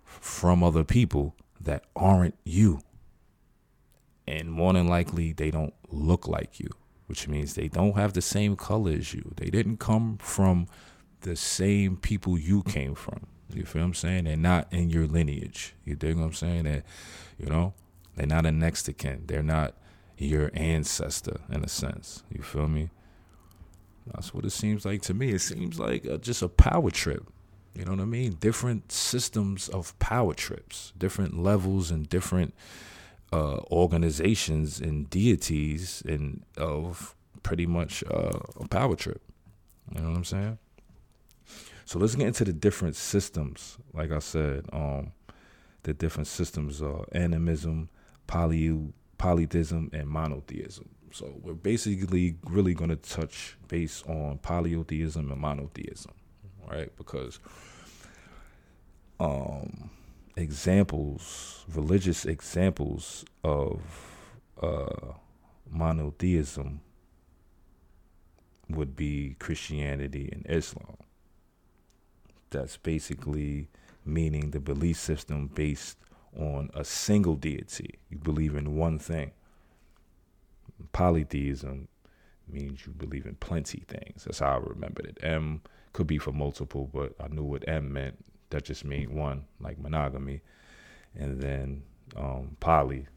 from 0.03 0.63
other 0.63 0.83
people 0.83 1.35
that 1.61 1.85
aren't 1.95 2.35
you. 2.43 2.81
And 4.27 4.51
more 4.51 4.73
than 4.73 4.87
likely, 4.87 5.33
they 5.33 5.51
don't 5.51 5.73
look 5.89 6.27
like 6.27 6.59
you, 6.59 6.69
which 7.07 7.27
means 7.27 7.53
they 7.53 7.67
don't 7.67 7.95
have 7.95 8.13
the 8.13 8.21
same 8.21 8.55
color 8.55 8.91
as 8.91 9.13
you. 9.13 9.31
They 9.37 9.49
didn't 9.49 9.77
come 9.77 10.17
from 10.17 10.67
the 11.21 11.35
same 11.35 11.97
people 11.97 12.37
you 12.37 12.63
came 12.63 12.95
from. 12.95 13.27
You 13.53 13.65
feel 13.65 13.81
what 13.81 13.87
I'm 13.87 13.93
saying? 13.95 14.25
They're 14.25 14.37
not 14.37 14.71
in 14.71 14.89
your 14.89 15.07
lineage. 15.07 15.73
You 15.83 15.95
dig 15.95 16.17
what 16.17 16.25
I'm 16.25 16.33
saying? 16.33 16.63
That, 16.63 16.83
you 17.39 17.47
know, 17.47 17.73
they're 18.15 18.27
not 18.27 18.45
a 18.45 18.51
next 18.51 18.83
to 18.83 18.93
kin. 18.93 19.23
They're 19.25 19.41
not 19.41 19.73
your 20.17 20.51
ancestor 20.53 21.39
in 21.51 21.63
a 21.63 21.69
sense. 21.69 22.23
You 22.31 22.43
feel 22.43 22.67
me? 22.67 22.89
That's 24.07 24.33
what 24.33 24.45
it 24.45 24.51
seems 24.51 24.85
like 24.85 25.01
to 25.03 25.13
me. 25.13 25.31
It 25.31 25.39
seems 25.39 25.79
like 25.79 26.05
uh, 26.05 26.17
just 26.17 26.41
a 26.41 26.49
power 26.49 26.89
trip. 26.89 27.27
You 27.75 27.85
know 27.85 27.91
what 27.91 28.01
I 28.01 28.05
mean? 28.05 28.33
Different 28.33 28.91
systems 28.91 29.69
of 29.69 29.97
power 29.99 30.33
trips, 30.33 30.91
different 30.97 31.37
levels 31.37 31.91
and 31.91 32.09
different 32.09 32.53
uh, 33.31 33.57
organizations 33.71 34.79
and 34.79 35.09
deities 35.09 36.01
and 36.07 36.43
of 36.57 37.15
pretty 37.43 37.65
much 37.65 38.03
uh, 38.09 38.39
a 38.59 38.67
power 38.67 38.95
trip. 38.95 39.21
You 39.93 40.01
know 40.01 40.09
what 40.09 40.17
I'm 40.17 40.25
saying? 40.25 40.57
So 41.85 41.99
let's 41.99 42.15
get 42.15 42.27
into 42.27 42.45
the 42.45 42.53
different 42.53 42.95
systems. 42.95 43.77
Like 43.93 44.11
I 44.11 44.19
said, 44.19 44.65
um, 44.71 45.11
the 45.83 45.93
different 45.93 46.27
systems 46.27 46.81
are 46.81 47.05
animism, 47.13 47.89
poly, 48.27 48.77
polytheism, 49.17 49.89
and 49.93 50.07
monotheism. 50.07 50.89
So 51.11 51.33
we're 51.41 51.53
basically 51.53 52.35
really 52.45 52.73
going 52.73 52.89
to 52.89 52.95
touch 52.95 53.57
base 53.67 54.03
on 54.07 54.39
polytheism 54.39 55.31
and 55.31 55.41
monotheism, 55.41 56.13
right? 56.69 56.95
Because 56.97 57.39
um, 59.19 59.89
examples, 60.35 61.65
religious 61.73 62.25
examples 62.25 63.25
of 63.43 63.81
uh, 64.61 65.13
monotheism 65.69 66.81
would 68.69 68.95
be 68.95 69.35
Christianity 69.39 70.29
and 70.31 70.45
Islam. 70.47 70.97
That's 72.51 72.77
basically 72.77 73.67
meaning 74.05 74.51
the 74.51 74.59
belief 74.59 74.97
system 74.97 75.47
based 75.47 75.97
on 76.37 76.69
a 76.73 76.83
single 76.83 77.35
deity. 77.35 77.99
You 78.09 78.17
believe 78.17 78.55
in 78.55 78.75
one 78.75 78.99
thing. 78.99 79.31
Polytheism 80.91 81.87
means 82.47 82.85
you 82.85 82.93
believe 82.93 83.25
in 83.25 83.35
plenty 83.35 83.83
things. 83.87 84.23
That's 84.25 84.39
how 84.39 84.55
I 84.55 84.57
remembered 84.57 85.05
it. 85.05 85.17
M 85.23 85.61
could 85.93 86.07
be 86.07 86.17
for 86.17 86.31
multiple, 86.31 86.89
but 86.93 87.13
I 87.19 87.27
knew 87.27 87.43
what 87.43 87.67
M 87.67 87.91
meant. 87.93 88.23
That 88.49 88.65
just 88.65 88.83
means 88.83 89.11
one, 89.11 89.45
like 89.59 89.77
monogamy. 89.79 90.41
And 91.15 91.41
then 91.41 91.83
um, 92.15 92.57
poly, 92.59 93.07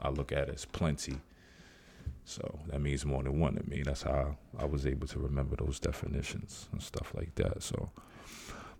I 0.00 0.10
look 0.10 0.32
at 0.32 0.48
as 0.48 0.64
plenty. 0.64 1.16
So 2.24 2.60
that 2.68 2.80
means 2.80 3.04
more 3.04 3.22
than 3.22 3.38
one 3.38 3.56
to 3.56 3.68
me. 3.68 3.82
That's 3.82 4.02
how 4.02 4.36
I 4.58 4.64
was 4.64 4.86
able 4.86 5.06
to 5.08 5.18
remember 5.18 5.56
those 5.56 5.78
definitions 5.78 6.68
and 6.72 6.82
stuff 6.82 7.12
like 7.14 7.34
that. 7.34 7.62
So, 7.62 7.90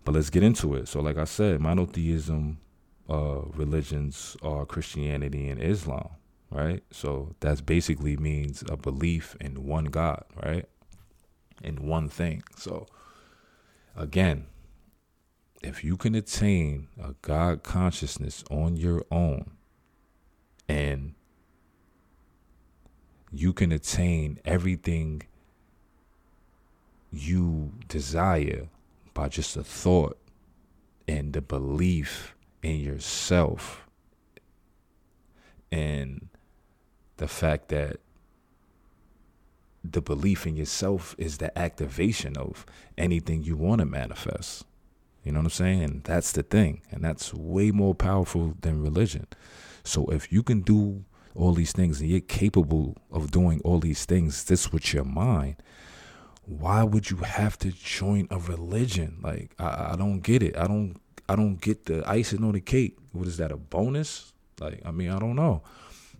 but 0.03 0.15
let's 0.15 0.31
get 0.31 0.43
into 0.43 0.75
it. 0.75 0.87
So, 0.87 0.99
like 1.01 1.17
I 1.17 1.25
said, 1.25 1.59
monotheism 1.59 2.57
uh, 3.07 3.41
religions 3.53 4.35
are 4.41 4.65
Christianity 4.65 5.47
and 5.49 5.61
Islam 5.61 6.09
right? 6.49 6.83
So 6.91 7.35
that's 7.39 7.61
basically 7.61 8.17
means 8.17 8.63
a 8.69 8.77
belief 8.77 9.35
in 9.39 9.65
one 9.65 9.85
God, 9.85 10.23
right? 10.43 10.65
In 11.63 11.87
one 11.87 12.09
thing. 12.09 12.43
So 12.57 12.87
again, 13.95 14.47
if 15.61 15.83
you 15.83 15.97
can 15.97 16.15
attain 16.15 16.87
a 17.01 17.15
God 17.21 17.63
consciousness 17.63 18.43
on 18.51 18.75
your 18.75 19.03
own 19.11 19.51
and 20.69 21.15
you 23.31 23.51
can 23.51 23.71
attain 23.71 24.39
everything 24.45 25.23
you 27.11 27.71
desire 27.87 28.67
by 29.13 29.29
just 29.29 29.57
a 29.57 29.63
thought 29.63 30.17
and 31.07 31.33
the 31.33 31.41
belief 31.41 32.35
in 32.61 32.79
yourself 32.79 33.87
and 35.71 36.29
the 37.17 37.27
fact 37.27 37.69
that 37.69 37.97
the 39.83 40.01
belief 40.01 40.47
in 40.47 40.55
yourself 40.55 41.15
is 41.17 41.37
the 41.37 41.57
activation 41.57 42.37
of 42.37 42.65
anything 42.97 43.43
you 43.43 43.55
want 43.55 43.79
to 43.79 43.85
manifest. 43.85 44.65
You 45.23 45.31
know 45.31 45.39
what 45.39 45.45
I'm 45.45 45.51
saying? 45.51 45.83
And 45.83 46.03
that's 46.03 46.31
the 46.31 46.43
thing. 46.43 46.81
And 46.91 47.03
that's 47.03 47.33
way 47.33 47.71
more 47.71 47.95
powerful 47.95 48.55
than 48.61 48.81
religion. 48.81 49.27
So 49.83 50.05
if 50.07 50.31
you 50.31 50.43
can 50.43 50.61
do 50.61 51.03
all 51.35 51.53
these 51.53 51.71
things 51.71 51.99
and 51.99 52.09
you're 52.09 52.21
capable 52.21 52.95
of 53.11 53.31
doing 53.31 53.59
all 53.63 53.79
these 53.79 54.05
things 54.05 54.45
this 54.45 54.71
with 54.71 54.93
your 54.93 55.03
mind, 55.03 55.57
why 56.45 56.83
would 56.83 57.09
you 57.09 57.17
have 57.17 57.57
to 57.59 57.71
join 57.71 58.27
a 58.29 58.37
religion? 58.37 59.17
Like 59.21 59.51
I, 59.59 59.93
I 59.93 59.95
don't 59.97 60.19
get 60.19 60.43
it. 60.43 60.57
I 60.57 60.67
don't 60.67 60.95
I 61.27 61.35
don't 61.35 61.59
get 61.59 61.85
the 61.85 62.07
icing 62.07 62.43
on 62.43 62.53
the 62.53 62.61
cake. 62.61 62.97
What 63.11 63.27
is 63.27 63.37
that? 63.37 63.51
A 63.51 63.57
bonus? 63.57 64.31
Like 64.59 64.81
I 64.85 64.91
mean 64.91 65.09
I 65.09 65.19
don't 65.19 65.35
know. 65.35 65.63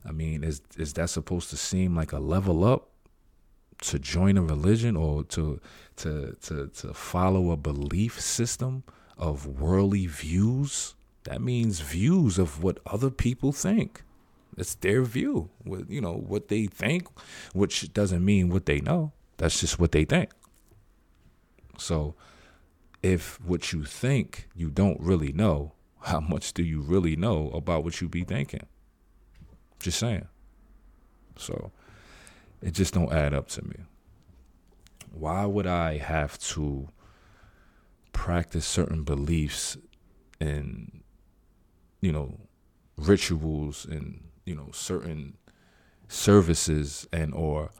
I 0.05 0.12
mean 0.12 0.43
is 0.43 0.62
is 0.77 0.93
that 0.93 1.09
supposed 1.09 1.50
to 1.50 1.57
seem 1.57 1.95
like 1.95 2.12
a 2.12 2.19
level 2.19 2.63
up 2.63 2.89
to 3.81 4.00
join 4.00 4.38
a 4.38 4.43
religion 4.43 4.95
or 4.95 5.24
to 5.24 5.59
to 5.97 6.35
to 6.43 6.67
to 6.67 6.93
follow 6.93 7.51
a 7.51 7.57
belief 7.57 8.19
system 8.19 8.83
of 9.17 9.45
worldly 9.59 10.07
views? 10.07 10.95
That 11.24 11.41
means 11.41 11.79
views 11.79 12.38
of 12.38 12.62
what 12.63 12.79
other 12.85 13.09
people 13.09 13.51
think. 13.51 14.03
It's 14.57 14.75
their 14.75 15.03
view. 15.03 15.50
What 15.63 15.89
you 15.89 16.01
know 16.01 16.13
what 16.13 16.47
they 16.47 16.67
think, 16.67 17.07
which 17.53 17.91
doesn't 17.93 18.24
mean 18.24 18.50
what 18.50 18.65
they 18.65 18.79
know. 18.79 19.12
That's 19.38 19.59
just 19.59 19.79
what 19.79 19.91
they 19.91 20.05
think. 20.05 20.31
So, 21.77 22.15
if 23.03 23.39
what 23.41 23.74
you 23.74 23.83
think 23.83 24.47
you 24.55 24.69
don't 24.69 25.00
really 25.01 25.33
know, 25.33 25.74
how 26.01 26.19
much 26.19 26.53
do 26.53 26.63
you 26.63 26.79
really 26.79 27.15
know 27.15 27.50
about 27.50 27.83
what 27.83 28.00
you 28.00 28.07
be 28.07 28.24
thinking? 28.24 28.67
Just 29.79 30.00
saying. 30.00 30.27
So, 31.38 31.72
it 32.62 32.72
just 32.74 32.94
don't 32.94 33.12
add 33.12 33.34
up 33.34 33.48
to 33.50 33.63
me. 33.63 33.75
Why 35.12 35.46
would 35.46 35.67
I 35.67 35.98
have 35.98 36.38
to 36.39 36.89
practice 38.12 38.65
certain 38.65 39.03
beliefs 39.03 39.77
and 40.39 41.01
you 42.01 42.12
know 42.12 42.39
rituals 42.98 43.86
and 43.86 44.24
you 44.46 44.55
know 44.55 44.70
certain 44.72 45.38
services 46.08 47.08
and 47.12 47.34
or 47.34 47.72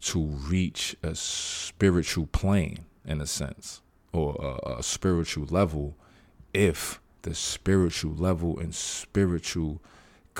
to 0.00 0.20
reach 0.24 0.96
a 1.02 1.14
spiritual 1.14 2.26
plane 2.26 2.78
in 3.04 3.20
a 3.20 3.26
sense 3.26 3.80
or 4.12 4.34
a, 4.64 4.78
a 4.78 4.82
spiritual 4.82 5.46
level 5.50 5.96
if 6.52 7.00
the 7.22 7.34
spiritual 7.34 8.14
level 8.14 8.58
and 8.58 8.74
spiritual 8.74 9.80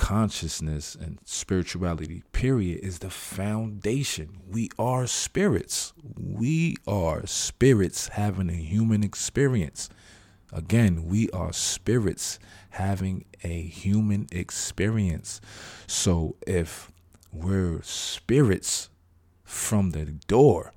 consciousness 0.01 0.95
and 0.95 1.19
spirituality 1.25 2.23
period 2.31 2.79
is 2.79 2.99
the 2.99 3.09
foundation. 3.11 4.39
We 4.49 4.71
are 4.79 5.05
spirits. 5.05 5.93
We 6.17 6.75
are 6.87 7.27
spirits 7.27 8.07
having 8.07 8.49
a 8.49 8.55
human 8.55 9.03
experience. 9.03 9.89
Again 10.51 11.05
we 11.05 11.29
are 11.29 11.53
spirits 11.53 12.39
having 12.71 13.25
a 13.43 13.61
human 13.61 14.25
experience. 14.31 15.39
So 15.85 16.35
if 16.47 16.91
we're 17.31 17.83
spirits 17.83 18.89
from 19.43 19.91
the 19.91 20.05
door 20.27 20.73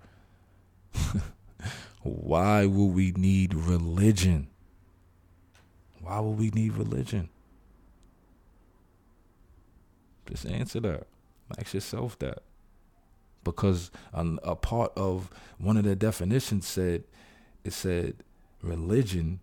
why 2.02 2.66
will 2.66 2.90
we 2.90 3.12
need 3.12 3.54
religion? 3.54 4.48
Why 6.02 6.20
will 6.20 6.34
we 6.34 6.50
need 6.50 6.74
religion 6.74 7.30
just 10.28 10.46
answer 10.46 10.80
that. 10.80 11.06
Ask 11.58 11.74
yourself 11.74 12.18
that. 12.20 12.42
Because 13.42 13.90
a 14.14 14.56
part 14.56 14.92
of 14.96 15.30
one 15.58 15.76
of 15.76 15.84
the 15.84 15.94
definitions 15.94 16.66
said, 16.66 17.04
it 17.62 17.72
said 17.72 18.16
religion 18.62 19.40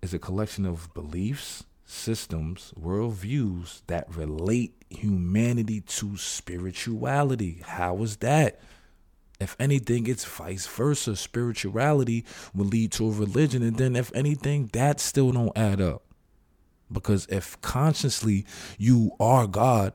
is 0.00 0.14
a 0.14 0.18
collection 0.18 0.64
of 0.64 0.92
beliefs, 0.94 1.64
systems, 1.84 2.72
worldviews 2.80 3.82
that 3.88 4.14
relate 4.14 4.74
humanity 4.88 5.82
to 5.82 6.16
spirituality. 6.16 7.62
How 7.64 7.98
is 7.98 8.16
that? 8.18 8.58
If 9.38 9.56
anything, 9.58 10.06
it's 10.06 10.24
vice 10.24 10.66
versa. 10.66 11.16
Spirituality 11.16 12.24
will 12.54 12.66
lead 12.66 12.92
to 12.92 13.08
a 13.08 13.12
religion, 13.12 13.62
and 13.62 13.76
then 13.76 13.96
if 13.96 14.14
anything, 14.14 14.70
that 14.72 15.00
still 15.00 15.32
don't 15.32 15.56
add 15.58 15.80
up. 15.80 16.02
Because 16.92 17.26
if 17.26 17.60
consciously 17.60 18.44
you 18.78 19.12
are 19.18 19.46
God 19.46 19.92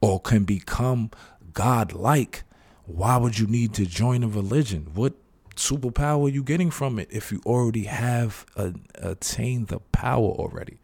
or 0.00 0.20
can 0.20 0.44
become 0.44 1.10
God 1.52 1.92
like, 1.92 2.44
why 2.86 3.16
would 3.16 3.38
you 3.38 3.46
need 3.46 3.74
to 3.74 3.86
join 3.86 4.22
a 4.22 4.28
religion? 4.28 4.88
What 4.94 5.14
superpower 5.56 6.26
are 6.26 6.32
you 6.32 6.42
getting 6.42 6.70
from 6.70 6.98
it 6.98 7.08
if 7.10 7.30
you 7.30 7.40
already 7.44 7.84
have 7.84 8.46
a, 8.56 8.74
attained 8.94 9.68
the 9.68 9.80
power 9.92 10.28
already? 10.28 10.78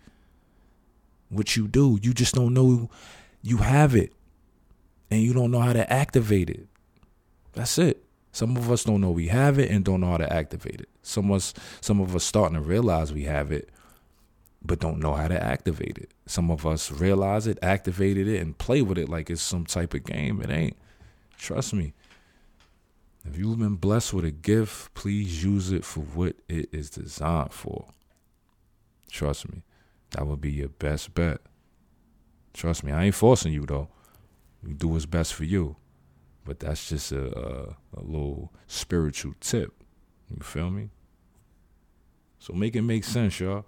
What 1.28 1.56
you 1.56 1.66
do, 1.66 1.98
you 2.02 2.14
just 2.14 2.34
don't 2.34 2.54
know 2.54 2.88
you 3.42 3.58
have 3.58 3.94
it 3.94 4.12
and 5.10 5.22
you 5.22 5.32
don't 5.32 5.50
know 5.50 5.60
how 5.60 5.72
to 5.72 5.92
activate 5.92 6.50
it. 6.50 6.68
That's 7.52 7.78
it. 7.78 8.04
Some 8.32 8.56
of 8.56 8.70
us 8.70 8.84
don't 8.84 9.00
know 9.00 9.10
we 9.10 9.28
have 9.28 9.58
it 9.58 9.70
and 9.70 9.84
don't 9.84 10.02
know 10.02 10.10
how 10.10 10.18
to 10.18 10.30
activate 10.30 10.80
it. 10.80 10.88
Some 11.02 11.30
of 11.30 11.36
us, 11.36 11.54
some 11.80 12.00
of 12.00 12.14
us 12.14 12.22
starting 12.22 12.54
to 12.54 12.60
realize 12.60 13.12
we 13.12 13.24
have 13.24 13.50
it, 13.50 13.70
but 14.66 14.80
don't 14.80 14.98
know 14.98 15.14
how 15.14 15.28
to 15.28 15.42
activate 15.42 15.98
it. 15.98 16.10
Some 16.26 16.50
of 16.50 16.66
us 16.66 16.90
realize 16.90 17.46
it, 17.46 17.58
activated 17.62 18.28
it, 18.28 18.40
and 18.40 18.58
play 18.58 18.82
with 18.82 18.98
it 18.98 19.08
like 19.08 19.30
it's 19.30 19.42
some 19.42 19.64
type 19.64 19.94
of 19.94 20.04
game. 20.04 20.40
It 20.40 20.50
ain't. 20.50 20.76
Trust 21.38 21.72
me. 21.74 21.92
If 23.24 23.36
you've 23.36 23.58
been 23.58 23.76
blessed 23.76 24.14
with 24.14 24.24
a 24.24 24.30
gift, 24.30 24.94
please 24.94 25.42
use 25.42 25.72
it 25.72 25.84
for 25.84 26.00
what 26.00 26.36
it 26.48 26.68
is 26.72 26.90
designed 26.90 27.52
for. 27.52 27.86
Trust 29.10 29.50
me. 29.50 29.62
That 30.10 30.26
would 30.26 30.40
be 30.40 30.52
your 30.52 30.68
best 30.68 31.14
bet. 31.14 31.40
Trust 32.54 32.84
me. 32.84 32.92
I 32.92 33.04
ain't 33.04 33.14
forcing 33.14 33.52
you 33.52 33.66
though. 33.66 33.88
You 34.66 34.74
do 34.74 34.88
what's 34.88 35.06
best 35.06 35.34
for 35.34 35.44
you. 35.44 35.76
But 36.44 36.60
that's 36.60 36.88
just 36.88 37.10
a, 37.10 37.26
a, 37.36 37.76
a 37.96 38.02
little 38.02 38.52
spiritual 38.68 39.34
tip. 39.40 39.72
You 40.30 40.42
feel 40.42 40.70
me? 40.70 40.90
So 42.38 42.52
make 42.52 42.76
it 42.76 42.82
make 42.82 43.02
sense, 43.04 43.40
y'all. 43.40 43.64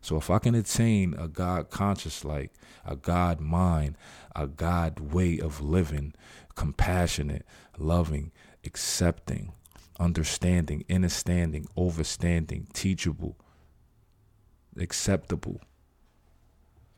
So 0.00 0.16
if 0.16 0.30
I 0.30 0.38
can 0.38 0.54
attain 0.54 1.14
a 1.18 1.28
God 1.28 1.70
conscious 1.70 2.24
like, 2.24 2.52
a 2.84 2.96
God 2.96 3.40
mind, 3.40 3.96
a 4.34 4.46
God 4.46 5.12
way 5.12 5.38
of 5.38 5.60
living, 5.60 6.14
compassionate, 6.54 7.44
loving, 7.76 8.32
accepting, 8.64 9.52
understanding, 9.98 10.84
understanding, 10.90 11.66
overstanding, 11.76 12.72
teachable, 12.72 13.36
acceptable, 14.78 15.60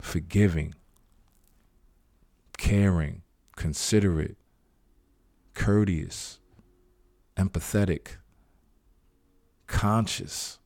forgiving, 0.01 0.75
caring, 2.59 3.23
considerate, 3.57 4.37
courteous, 5.55 6.39
empathetic, 7.37 8.17
conscious, 9.67 10.60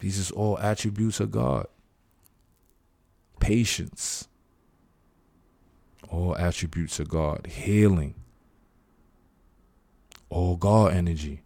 these 0.00 0.18
is 0.18 0.30
all 0.30 0.58
attributes 0.58 1.20
of 1.20 1.30
God. 1.30 1.66
Patience. 3.40 4.28
All 6.08 6.36
attributes 6.36 7.00
of 7.00 7.08
God. 7.08 7.46
Healing. 7.46 8.14
All 10.28 10.56
God 10.56 10.92
energy. 10.92 11.42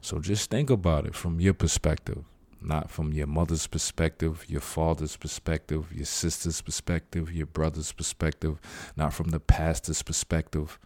So 0.00 0.20
just 0.20 0.50
think 0.50 0.70
about 0.70 1.04
it 1.06 1.14
from 1.14 1.40
your 1.40 1.52
perspective, 1.52 2.24
not 2.62 2.90
from 2.90 3.12
your 3.12 3.26
mother's 3.26 3.66
perspective, 3.66 4.44
your 4.48 4.60
father's 4.60 5.16
perspective, 5.16 5.92
your 5.92 6.06
sister's 6.06 6.62
perspective, 6.62 7.30
your 7.30 7.46
brother's 7.46 7.92
perspective, 7.92 8.58
not 8.96 9.12
from 9.12 9.28
the 9.30 9.40
pastor's 9.40 10.02
perspective 10.02 10.78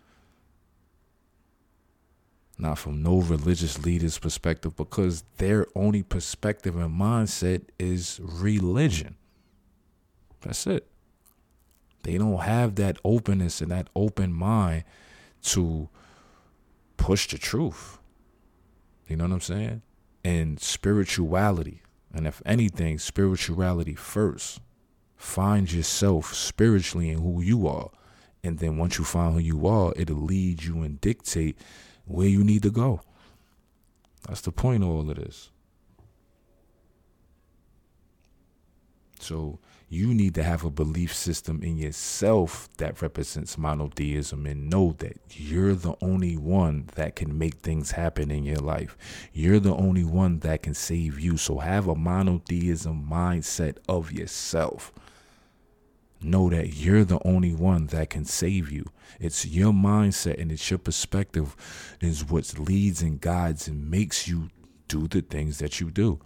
not 2.58 2.78
from 2.78 3.02
no 3.02 3.20
religious 3.20 3.84
leader's 3.84 4.18
perspective, 4.18 4.76
because 4.76 5.24
their 5.38 5.66
only 5.74 6.02
perspective 6.02 6.76
and 6.76 6.98
mindset 6.98 7.62
is 7.78 8.20
religion. 8.22 9.16
That's 10.42 10.66
it. 10.66 10.88
They 12.02 12.18
don't 12.18 12.40
have 12.40 12.74
that 12.76 12.98
openness 13.04 13.60
and 13.60 13.70
that 13.70 13.88
open 13.94 14.32
mind 14.32 14.84
to 15.42 15.88
push 16.96 17.28
the 17.28 17.38
truth. 17.38 17.98
You 19.06 19.16
know 19.16 19.24
what 19.24 19.32
I'm 19.32 19.40
saying? 19.40 19.82
And 20.24 20.60
spirituality. 20.60 21.82
And 22.12 22.26
if 22.26 22.42
anything, 22.44 22.98
spirituality 22.98 23.94
first. 23.94 24.60
Find 25.16 25.70
yourself 25.72 26.34
spiritually 26.34 27.10
in 27.10 27.18
who 27.22 27.40
you 27.40 27.66
are. 27.66 27.90
And 28.44 28.58
then 28.58 28.76
once 28.76 28.98
you 28.98 29.04
find 29.04 29.34
who 29.34 29.38
you 29.38 29.66
are, 29.66 29.92
it'll 29.96 30.16
lead 30.16 30.64
you 30.64 30.82
and 30.82 31.00
dictate 31.00 31.56
where 32.04 32.28
you 32.28 32.44
need 32.44 32.62
to 32.62 32.70
go. 32.70 33.00
That's 34.28 34.40
the 34.42 34.52
point 34.52 34.82
of 34.82 34.88
all 34.88 35.10
of 35.10 35.16
this. 35.16 35.50
So 39.18 39.58
you 39.88 40.14
need 40.14 40.34
to 40.36 40.42
have 40.42 40.64
a 40.64 40.70
belief 40.70 41.14
system 41.14 41.62
in 41.62 41.76
yourself 41.76 42.68
that 42.78 43.02
represents 43.02 43.58
monotheism 43.58 44.46
and 44.46 44.70
know 44.70 44.96
that 44.98 45.20
you're 45.30 45.74
the 45.74 45.94
only 46.00 46.36
one 46.36 46.88
that 46.94 47.14
can 47.14 47.36
make 47.36 47.56
things 47.56 47.90
happen 47.90 48.30
in 48.30 48.42
your 48.42 48.56
life. 48.56 48.96
You're 49.32 49.60
the 49.60 49.74
only 49.74 50.04
one 50.04 50.38
that 50.40 50.62
can 50.62 50.74
save 50.74 51.20
you. 51.20 51.36
So 51.36 51.58
have 51.58 51.88
a 51.88 51.94
monotheism 51.94 53.06
mindset 53.08 53.76
of 53.88 54.10
yourself. 54.10 54.92
Know 56.22 56.48
that 56.50 56.74
you're 56.74 57.04
the 57.04 57.18
only 57.26 57.54
one 57.54 57.87
that 57.88 58.11
can 58.11 58.24
save 58.24 58.70
you. 58.70 58.87
It's 59.18 59.44
your 59.44 59.72
mindset 59.72 60.40
and 60.40 60.52
it's 60.52 60.70
your 60.70 60.78
perspective 60.78 61.96
is 62.00 62.24
what 62.24 62.58
leads 62.58 63.02
and 63.02 63.20
guides 63.20 63.66
and 63.66 63.90
makes 63.90 64.28
you 64.28 64.50
do 64.88 65.08
the 65.08 65.20
things 65.20 65.58
that 65.58 65.80
you 65.80 65.90
do. 65.90 66.20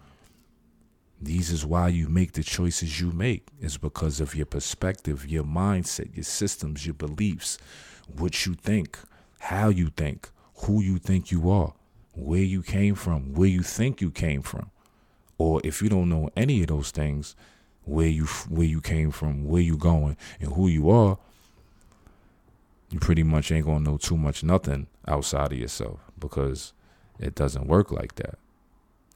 These 1.20 1.50
is 1.50 1.64
why 1.64 1.88
you 1.88 2.08
make 2.08 2.32
the 2.32 2.42
choices 2.42 3.00
you 3.00 3.10
make. 3.10 3.48
Is 3.60 3.78
because 3.78 4.20
of 4.20 4.34
your 4.34 4.46
perspective, 4.46 5.26
your 5.26 5.44
mindset, 5.44 6.14
your 6.14 6.24
systems, 6.24 6.84
your 6.84 6.94
beliefs, 6.94 7.58
what 8.06 8.44
you 8.44 8.54
think, 8.54 8.98
how 9.38 9.68
you 9.68 9.88
think, 9.96 10.28
who 10.64 10.82
you 10.82 10.98
think 10.98 11.30
you 11.30 11.50
are, 11.50 11.74
where 12.12 12.42
you 12.42 12.62
came 12.62 12.94
from, 12.94 13.34
where 13.34 13.48
you 13.48 13.62
think 13.62 14.00
you 14.00 14.10
came 14.10 14.42
from. 14.42 14.70
Or 15.38 15.60
if 15.64 15.82
you 15.82 15.88
don't 15.88 16.08
know 16.08 16.30
any 16.36 16.62
of 16.62 16.68
those 16.68 16.90
things, 16.90 17.34
where 17.86 18.08
you 18.08 18.26
where 18.48 18.66
you 18.66 18.80
came 18.80 19.10
from, 19.10 19.46
where 19.46 19.62
you 19.62 19.76
going, 19.76 20.16
and 20.40 20.52
who 20.52 20.68
you 20.68 20.90
are, 20.90 21.18
you 22.90 22.98
pretty 22.98 23.22
much 23.22 23.50
ain't 23.50 23.64
gonna 23.64 23.80
know 23.80 23.96
too 23.96 24.16
much 24.16 24.44
nothing 24.44 24.86
outside 25.08 25.52
of 25.52 25.58
yourself 25.58 26.00
because 26.18 26.72
it 27.18 27.34
doesn't 27.34 27.66
work 27.66 27.90
like 27.90 28.16
that. 28.16 28.38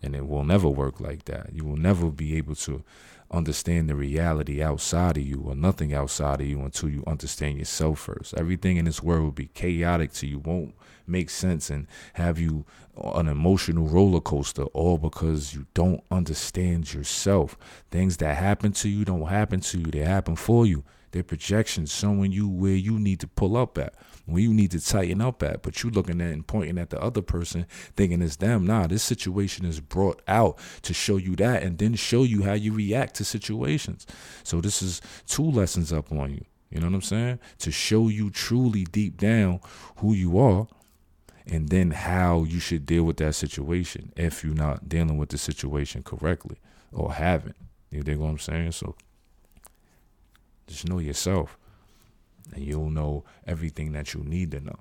And 0.03 0.17
it 0.17 0.27
will 0.27 0.45
never 0.45 0.69
work 0.69 1.01
like 1.01 1.27
that. 1.27 1.53
You 1.53 1.65
will 1.65 1.77
never 1.77 2.11
be 2.11 2.37
able 2.37 2.55
to 2.55 2.83
understand 3.31 3.89
the 3.89 3.95
reality 3.95 4.63
outside 4.63 5.17
of 5.17 5.23
you 5.23 5.43
or 5.47 5.55
nothing 5.55 5.95
outside 5.95 6.41
of 6.41 6.47
you 6.47 6.61
until 6.61 6.89
you 6.89 7.05
understand 7.07 7.59
yourself 7.59 8.01
first. 8.01 8.35
Everything 8.37 8.77
in 8.77 8.85
this 8.85 9.03
world 9.03 9.23
will 9.23 9.31
be 9.31 9.47
chaotic 9.47 10.13
to 10.15 10.27
you, 10.27 10.39
won't 10.39 10.75
make 11.07 11.31
sense, 11.31 11.71
and 11.71 11.87
have 12.15 12.39
you 12.39 12.65
an 13.03 13.29
emotional 13.29 13.87
roller 13.87 14.21
coaster, 14.21 14.65
all 14.65 14.99
because 14.99 15.55
you 15.55 15.67
don't 15.75 16.03
understand 16.11 16.93
yourself. 16.93 17.57
Things 17.91 18.17
that 18.19 18.37
happen 18.37 18.73
to 18.73 18.89
you 18.89 19.05
don't 19.05 19.29
happen 19.29 19.61
to 19.61 19.79
you, 19.79 19.87
they 19.87 20.01
happen 20.01 20.37
for 20.37 20.67
you. 20.67 20.85
They're 21.13 21.23
projections 21.23 21.95
showing 21.95 22.33
you 22.33 22.49
where 22.49 22.77
you 22.77 22.99
need 22.99 23.21
to 23.21 23.27
pull 23.27 23.57
up 23.57 23.79
at 23.79 23.95
where 24.33 24.43
you 24.43 24.53
need 24.53 24.71
to 24.73 24.81
tighten 24.81 25.21
up 25.21 25.43
at. 25.43 25.63
But 25.63 25.83
you 25.83 25.91
looking 25.91 26.21
at 26.21 26.33
and 26.33 26.47
pointing 26.47 26.79
at 26.79 26.91
the 26.91 27.01
other 27.01 27.23
person, 27.23 27.67
thinking 27.97 28.23
it's 28.23 28.37
them. 28.37 28.67
Nah, 28.67 28.87
this 28.87 29.03
situation 29.03 29.65
is 29.65 29.81
brought 29.81 30.23
out 30.29 30.59
to 30.83 30.95
show 30.95 31.17
you 31.17 31.37
that 31.37 31.63
and 31.63 31.79
then 31.79 31.95
show 31.95 32.23
you 32.23 32.43
how 32.43 32.55
you 32.55 32.73
react 32.73 33.15
to 33.17 33.25
situations. 33.25 34.07
So 34.43 34.61
this 34.61 34.83
is 34.83 35.01
two 35.27 35.51
lessons 35.51 35.93
up 35.93 36.13
on 36.13 36.33
you. 36.33 36.45
You 36.71 36.81
know 36.81 36.87
what 36.87 36.95
I'm 36.95 37.03
saying? 37.03 37.39
To 37.59 37.71
show 37.71 38.09
you 38.09 38.31
truly 38.31 38.85
deep 38.85 39.19
down 39.19 39.61
who 39.97 40.15
you 40.15 40.39
are 40.39 40.69
and 41.47 41.69
then 41.69 41.91
how 41.91 42.45
you 42.45 42.61
should 42.61 42.87
deal 42.87 43.03
with 43.05 43.17
that 43.17 43.35
situation 43.35 44.13
if 44.17 44.45
you're 44.45 44.55
not 44.55 44.89
dealing 44.89 45.19
with 45.19 45.31
the 45.31 45.39
situation 45.39 46.03
correctly 46.03 46.59
or 46.93 47.15
haven't. 47.15 47.57
You 47.91 48.05
dig 48.05 48.19
what 48.19 48.29
I'm 48.29 48.39
saying? 48.39 48.73
So 48.73 48.95
just 50.69 50.89
know 50.89 51.01
yourself 51.01 51.59
and 52.55 52.65
you'll 52.65 52.91
know 52.91 53.25
everything 53.47 53.93
that 53.93 54.15
you 54.15 54.21
need 54.21 54.51
to 54.53 54.61
know. 54.61 54.81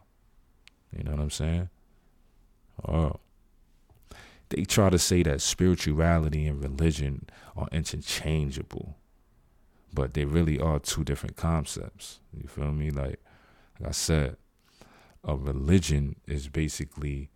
You 0.95 1.03
know 1.03 1.11
what 1.11 1.21
I'm 1.21 1.29
saying? 1.29 1.69
Oh. 2.87 3.17
They 4.49 4.63
try 4.63 4.89
to 4.89 4.97
say 4.97 5.21
that 5.23 5.41
spirituality 5.41 6.47
and 6.47 6.61
religion 6.61 7.27
are 7.55 7.67
interchangeable, 7.71 8.97
but 9.93 10.15
they 10.15 10.25
really 10.25 10.59
are 10.59 10.79
two 10.79 11.03
different 11.03 11.35
concepts. 11.35 12.19
You 12.33 12.47
feel 12.47 12.71
me? 12.71 12.89
Like, 12.89 13.21
like 13.79 13.89
I 13.89 13.91
said, 13.91 14.37
a 15.23 15.35
religion 15.35 16.15
is 16.25 16.47
basically 16.47 17.29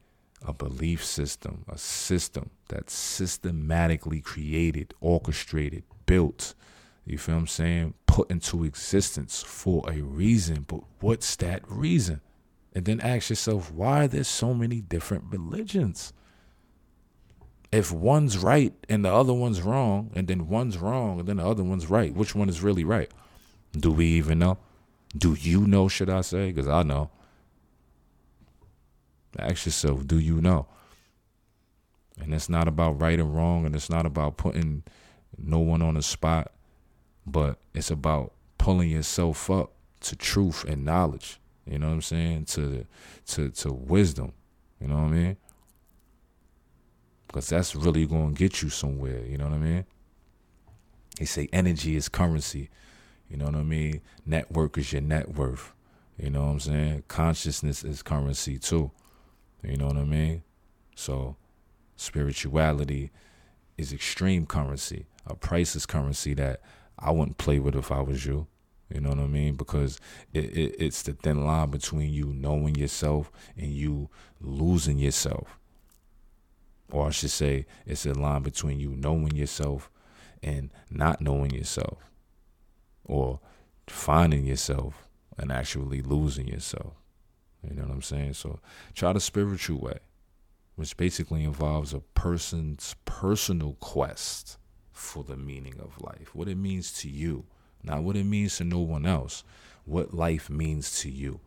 a 0.45 0.53
belief 0.53 1.05
system, 1.05 1.65
a 1.69 1.77
system 1.77 2.49
that's 2.67 2.93
systematically 2.93 4.21
created, 4.21 4.95
orchestrated, 4.99 5.83
built 6.07 6.55
you 7.05 7.17
feel 7.17 7.35
I'm 7.35 7.47
saying? 7.47 7.93
Put 8.13 8.29
into 8.29 8.63
existence 8.63 9.41
for 9.41 9.83
a 9.89 10.01
reason. 10.01 10.65
But 10.67 10.81
what's 10.99 11.35
that 11.37 11.63
reason? 11.67 12.21
And 12.75 12.85
then 12.85 13.01
ask 13.01 13.31
yourself, 13.31 13.71
why 13.71 14.03
are 14.03 14.07
there 14.07 14.23
so 14.23 14.53
many 14.53 14.81
different 14.81 15.23
religions? 15.31 16.13
If 17.71 17.91
one's 17.91 18.37
right 18.37 18.71
and 18.87 19.03
the 19.03 19.11
other 19.11 19.33
one's 19.33 19.63
wrong, 19.63 20.11
and 20.13 20.27
then 20.27 20.47
one's 20.47 20.77
wrong 20.77 21.21
and 21.21 21.27
then 21.27 21.37
the 21.37 21.47
other 21.47 21.63
one's 21.63 21.89
right, 21.89 22.13
which 22.13 22.35
one 22.35 22.49
is 22.49 22.61
really 22.61 22.83
right? 22.83 23.09
Do 23.71 23.91
we 23.91 24.05
even 24.05 24.37
know? 24.37 24.59
Do 25.17 25.33
you 25.33 25.65
know, 25.65 25.87
should 25.87 26.11
I 26.11 26.21
say? 26.21 26.51
Because 26.51 26.67
I 26.67 26.83
know. 26.83 27.09
Ask 29.39 29.65
yourself, 29.65 30.05
do 30.05 30.19
you 30.19 30.39
know? 30.39 30.67
And 32.21 32.31
it's 32.31 32.47
not 32.47 32.67
about 32.67 33.01
right 33.01 33.19
or 33.19 33.25
wrong, 33.25 33.65
and 33.65 33.73
it's 33.73 33.89
not 33.89 34.05
about 34.05 34.37
putting 34.37 34.83
no 35.35 35.57
one 35.57 35.81
on 35.81 35.95
the 35.95 36.03
spot 36.03 36.51
but 37.25 37.57
it's 37.73 37.91
about 37.91 38.33
pulling 38.57 38.89
yourself 38.89 39.49
up 39.49 39.71
to 40.01 40.15
truth 40.15 40.63
and 40.65 40.85
knowledge. 40.85 41.39
You 41.65 41.79
know 41.79 41.87
what 41.87 41.93
I'm 41.93 42.01
saying? 42.01 42.45
To 42.45 42.85
to 43.27 43.49
to 43.49 43.73
wisdom. 43.73 44.33
You 44.79 44.87
know 44.87 44.95
what 44.95 45.03
I 45.03 45.09
mean? 45.09 45.37
Because 47.27 47.49
that's 47.49 47.75
really 47.75 48.05
going 48.05 48.35
to 48.35 48.37
get 48.39 48.61
you 48.61 48.69
somewhere. 48.69 49.25
You 49.25 49.37
know 49.37 49.45
what 49.45 49.55
I 49.55 49.59
mean? 49.59 49.85
They 51.17 51.25
say 51.25 51.47
energy 51.53 51.95
is 51.95 52.09
currency. 52.09 52.69
You 53.29 53.37
know 53.37 53.45
what 53.45 53.55
I 53.55 53.63
mean? 53.63 54.01
Network 54.25 54.77
is 54.77 54.91
your 54.91 55.01
net 55.01 55.35
worth. 55.35 55.73
You 56.17 56.29
know 56.29 56.43
what 56.43 56.51
I'm 56.51 56.59
saying? 56.59 57.03
Consciousness 57.07 57.83
is 57.83 58.03
currency 58.03 58.59
too. 58.59 58.91
You 59.63 59.77
know 59.77 59.87
what 59.87 59.97
I 59.97 60.03
mean? 60.03 60.43
So 60.95 61.37
spirituality 61.95 63.11
is 63.77 63.93
extreme 63.93 64.45
currency, 64.45 65.07
a 65.25 65.35
priceless 65.35 65.85
currency 65.85 66.33
that 66.35 66.61
I 66.99 67.11
wouldn't 67.11 67.37
play 67.37 67.59
with 67.59 67.75
if 67.75 67.91
I 67.91 68.01
was 68.01 68.25
you. 68.25 68.47
You 68.93 69.01
know 69.01 69.09
what 69.09 69.19
I 69.19 69.27
mean? 69.27 69.55
Because 69.55 69.99
it, 70.33 70.45
it, 70.45 70.75
it's 70.79 71.01
the 71.01 71.13
thin 71.13 71.45
line 71.45 71.69
between 71.69 72.11
you 72.11 72.27
knowing 72.27 72.75
yourself 72.75 73.31
and 73.57 73.71
you 73.71 74.09
losing 74.39 74.99
yourself. 74.99 75.57
Or 76.91 77.07
I 77.07 77.09
should 77.11 77.31
say, 77.31 77.65
it's 77.87 78.05
a 78.05 78.13
line 78.13 78.43
between 78.43 78.79
you 78.79 78.89
knowing 78.89 79.35
yourself 79.35 79.89
and 80.43 80.69
not 80.91 81.21
knowing 81.21 81.51
yourself. 81.51 81.97
Or 83.05 83.39
finding 83.87 84.45
yourself 84.45 85.09
and 85.37 85.51
actually 85.51 86.01
losing 86.01 86.47
yourself. 86.47 86.93
You 87.67 87.75
know 87.75 87.83
what 87.83 87.91
I'm 87.91 88.01
saying? 88.01 88.33
So 88.33 88.59
try 88.93 89.13
the 89.13 89.19
spiritual 89.19 89.79
way, 89.79 89.99
which 90.75 90.95
basically 90.97 91.43
involves 91.43 91.93
a 91.93 91.99
person's 91.99 92.95
personal 93.05 93.73
quest 93.79 94.57
for 94.93 95.23
the 95.23 95.35
meaning 95.35 95.75
of 95.79 96.01
life, 96.01 96.33
what 96.33 96.47
it 96.47 96.57
means 96.57 96.93
to 97.01 97.09
you, 97.09 97.45
not 97.83 98.03
what 98.03 98.15
it 98.15 98.25
means 98.25 98.57
to 98.57 98.63
no 98.63 98.79
one 98.79 99.05
else, 99.05 99.43
what 99.85 100.13
life 100.13 100.49
means 100.49 101.01
to 101.01 101.09
you. 101.09 101.39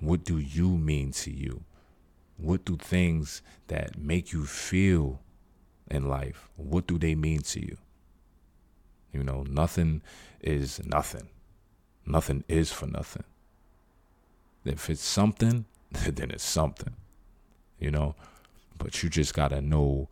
What 0.00 0.24
do 0.24 0.38
you 0.38 0.68
mean 0.76 1.12
to 1.12 1.30
you? 1.30 1.62
What 2.36 2.64
do 2.64 2.76
things 2.76 3.42
that 3.68 3.98
make 3.98 4.32
you 4.32 4.44
feel 4.44 5.20
in 5.90 6.08
life, 6.08 6.48
what 6.56 6.86
do 6.86 6.98
they 6.98 7.14
mean 7.14 7.42
to 7.42 7.60
you? 7.60 7.76
You 9.12 9.24
know, 9.24 9.42
nothing 9.42 10.02
is 10.40 10.80
nothing. 10.86 11.28
Nothing 12.06 12.44
is 12.48 12.72
for 12.72 12.86
nothing. 12.86 13.24
If 14.64 14.88
it's 14.88 15.02
something, 15.02 15.64
then 15.90 16.30
it's 16.30 16.44
something. 16.44 16.94
You 17.78 17.90
know, 17.90 18.14
but 18.78 19.02
you 19.02 19.08
just 19.08 19.34
got 19.34 19.48
to 19.48 19.60
know 19.60 20.08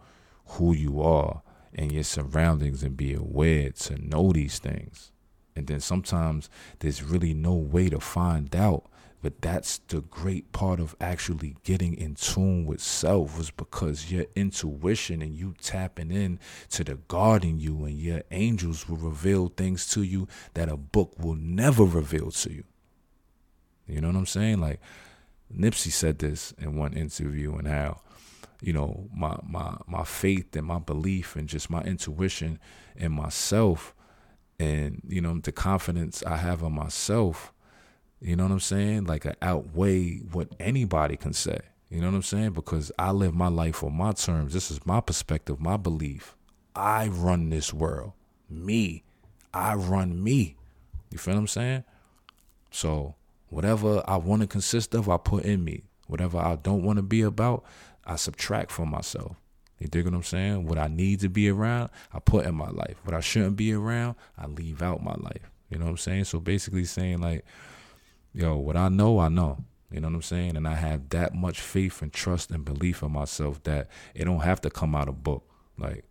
who 0.47 0.75
you 0.75 1.01
are 1.01 1.43
and 1.75 1.93
your 1.93 2.05
surroundings 2.05 2.83
and 2.83 2.97
be 2.97 3.15
aware 3.15 3.71
to 3.71 3.99
know 3.99 4.33
these 4.33 4.59
things. 4.59 5.13
And 5.55 5.67
then 5.67 5.81
sometimes 5.81 6.49
there's 6.79 7.03
really 7.03 7.35
no 7.35 7.55
way 7.55 7.89
to 7.89 8.01
find 8.01 8.55
out. 8.55 8.85
But 9.21 9.43
that's 9.43 9.79
the 9.89 10.03
great 10.03 10.53
part 10.53 10.79
of 10.79 10.95
actually 11.01 11.57
getting 11.65 11.95
in 11.95 12.15
tune 12.15 12.67
with 12.67 12.81
self 12.81 13.37
was 13.37 13.51
because 13.51 14.13
your 14.13 14.27
intuition 14.37 15.23
and 15.23 15.35
you 15.35 15.55
tapping 15.61 16.13
in 16.13 16.39
to 16.71 16.85
the 16.85 16.95
guarding 17.09 17.59
you 17.59 17.85
and 17.85 17.99
your 17.99 18.23
angels 18.31 18.89
will 18.89 18.97
reveal 18.97 19.49
things 19.49 19.89
to 19.95 20.05
you 20.05 20.29
that 20.55 20.69
a 20.69 20.77
book 20.77 21.15
will 21.19 21.35
never 21.35 21.83
reveal 21.83 22.31
to 22.31 22.53
you. 22.53 22.65
You 23.89 24.01
know 24.01 24.09
what 24.09 24.17
I'm 24.17 24.27
saying? 24.27 24.61
Like 24.61 24.81
Nipsey 25.53 25.91
said 25.91 26.21
this 26.21 26.53
in 26.53 26.77
one 26.77 26.93
interview 26.93 27.57
and 27.57 27.67
how 27.67 28.01
you 28.61 28.73
know 28.73 29.09
my 29.15 29.37
my 29.43 29.77
my 29.87 30.05
faith 30.05 30.55
and 30.57 30.67
my 30.67 30.79
belief 30.79 31.37
and 31.37 31.49
just 31.49 31.71
my 31.71 31.83
intuition 31.83 32.59
and 32.97 33.13
myself 33.13 33.95
and 34.59 35.01
you 35.07 35.21
know 35.21 35.39
the 35.39 35.53
confidence 35.53 36.23
I 36.25 36.37
have 36.37 36.63
in 36.63 36.73
myself 36.73 37.53
you 38.21 38.35
know 38.37 38.45
what 38.45 38.53
I'm 38.53 38.61
saying 38.61 39.05
like 39.05 39.27
I 39.27 39.35
outweigh 39.43 40.19
what 40.33 40.49
anybody 40.59 41.17
can 41.17 41.33
say 41.33 41.61
you 41.89 42.01
know 42.01 42.09
what 42.09 42.17
I'm 42.17 42.23
saying 42.23 42.53
because 42.53 42.91
I 42.99 43.13
live 43.13 43.35
my 43.35 43.49
life 43.49 43.85
on 43.85 43.97
my 43.97 44.13
terms 44.13 44.53
this 44.53 44.71
is 44.71 44.85
my 44.85 45.01
perspective 45.01 45.61
my 45.61 45.77
belief 45.77 46.35
I 46.75 47.09
run 47.09 47.51
this 47.51 47.73
world 47.73 48.13
me. 48.51 49.05
I 49.53 49.75
run 49.75 50.23
me. 50.23 50.57
You 51.11 51.19
feel 51.19 51.35
what 51.35 51.41
I'm 51.41 51.47
saying? 51.47 51.85
So 52.71 53.15
whatever 53.49 54.03
I 54.07 54.17
want 54.17 54.43
to 54.43 54.47
consist 54.47 54.95
of, 54.95 55.09
I 55.09 55.17
put 55.17 55.45
in 55.45 55.65
me. 55.65 55.85
Whatever 56.07 56.39
I 56.39 56.57
don't 56.57 56.83
want 56.83 56.97
to 56.97 57.03
be 57.03 57.23
about, 57.23 57.65
I 58.09 58.17
subtract 58.17 58.71
from 58.71 58.91
myself. 58.91 59.37
You 59.79 59.87
dig 59.87 60.07
what 60.07 60.15
I'm 60.15 60.23
saying? 60.23 60.67
What 60.67 60.79
I 60.79 60.89
need 60.89 61.21
to 61.21 61.29
be 61.29 61.49
around, 61.49 61.91
I 62.13 62.19
put 62.19 62.47
in 62.47 62.55
my 62.55 62.71
life. 62.71 62.97
What 63.05 63.15
I 63.15 63.21
shouldn't 63.21 63.57
be 63.57 63.73
around, 63.73 64.17
I 64.37 64.47
leave 64.47 64.83
out 64.83 65.03
my 65.03 65.15
life. 65.15 65.51
You 65.71 65.79
know 65.79 65.85
what 65.85 65.93
I'm 65.93 65.97
saying? 65.99 66.25
So 66.25 66.41
basically 66.41 66.85
saying 66.85 67.21
like, 67.21 67.45
yo, 68.33 68.57
what 68.57 68.77
I 68.77 68.89
know, 68.89 69.21
I 69.21 69.29
know. 69.29 69.65
You 69.91 70.01
know 70.01 70.09
what 70.09 70.17
I'm 70.17 70.23
saying? 70.23 70.57
And 70.57 70.67
I 70.67 70.75
have 70.75 71.09
that 71.11 71.35
much 71.35 71.61
faith 71.61 72.03
and 72.03 72.13
trust 72.13 72.51
and 72.51 72.65
belief 72.65 73.03
in 73.03 73.13
myself 73.13 73.63
that 73.63 73.89
it 74.15 74.25
don't 74.25 74.41
have 74.41 74.61
to 74.63 74.71
come 74.71 74.95
out 74.95 75.09
of 75.09 75.23
book. 75.23 75.49
Like, 75.79 76.05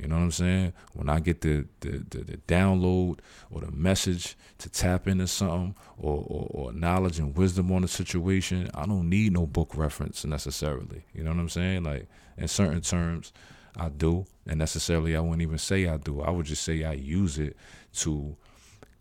you 0.00 0.06
know 0.06 0.16
what 0.16 0.22
I'm 0.22 0.30
saying? 0.30 0.72
When 0.94 1.08
I 1.08 1.20
get 1.20 1.40
the 1.40 1.66
the, 1.80 2.04
the, 2.10 2.18
the 2.18 2.36
download 2.46 3.18
or 3.50 3.60
the 3.62 3.70
message 3.72 4.36
to 4.58 4.68
tap 4.68 5.08
into 5.08 5.26
something 5.26 5.74
or, 5.98 6.24
or, 6.26 6.46
or 6.50 6.72
knowledge 6.72 7.18
and 7.18 7.36
wisdom 7.36 7.72
on 7.72 7.84
a 7.84 7.88
situation, 7.88 8.70
I 8.74 8.86
don't 8.86 9.08
need 9.08 9.32
no 9.32 9.46
book 9.46 9.76
reference 9.76 10.24
necessarily. 10.24 11.04
You 11.12 11.24
know 11.24 11.30
what 11.30 11.40
I'm 11.40 11.48
saying? 11.48 11.82
Like 11.82 12.06
in 12.36 12.46
certain 12.48 12.80
terms, 12.80 13.32
I 13.76 13.88
do, 13.88 14.26
and 14.46 14.58
necessarily 14.58 15.16
I 15.16 15.20
wouldn't 15.20 15.42
even 15.42 15.58
say 15.58 15.88
I 15.88 15.96
do. 15.96 16.20
I 16.20 16.30
would 16.30 16.46
just 16.46 16.62
say 16.62 16.84
I 16.84 16.92
use 16.92 17.38
it 17.38 17.56
to 17.94 18.36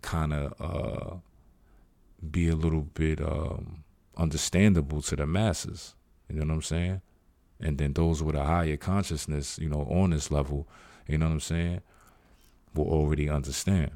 kind 0.02 0.34
of 0.34 0.54
uh, 0.60 1.16
be 2.32 2.50
a 2.50 2.56
little 2.56 2.82
bit 2.82 3.22
um, 3.22 3.84
understandable 4.16 5.02
to 5.04 5.16
the 5.16 5.28
masses. 5.28 5.96
You 6.30 6.38
know 6.40 6.46
what 6.48 6.54
I'm 6.54 6.62
saying? 6.62 7.02
And 7.60 7.78
then 7.78 7.94
those 7.94 8.22
with 8.22 8.36
a 8.36 8.44
higher 8.44 8.78
consciousness, 8.78 9.58
you 9.58 9.70
know, 9.70 9.82
on 9.90 10.12
this 10.12 10.30
level, 10.32 10.68
you 11.08 11.18
know 11.18 11.28
what 11.28 11.34
I'm 11.34 11.40
saying, 11.40 11.82
will 12.74 12.88
already 12.88 13.30
understand. 13.30 13.92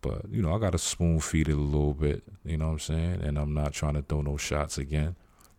But, 0.00 0.22
you 0.30 0.42
know, 0.42 0.54
I 0.54 0.58
got 0.58 0.72
to 0.72 0.78
spoon 0.78 1.20
feed 1.20 1.48
it 1.48 1.52
a 1.52 1.56
little 1.56 1.94
bit, 1.94 2.24
you 2.44 2.56
know 2.56 2.66
what 2.66 2.72
I'm 2.72 2.78
saying? 2.80 3.22
And 3.22 3.38
I'm 3.38 3.54
not 3.54 3.72
trying 3.72 3.94
to 3.94 4.02
throw 4.02 4.22
no 4.22 4.36
shots 4.36 4.78
again. 4.78 5.14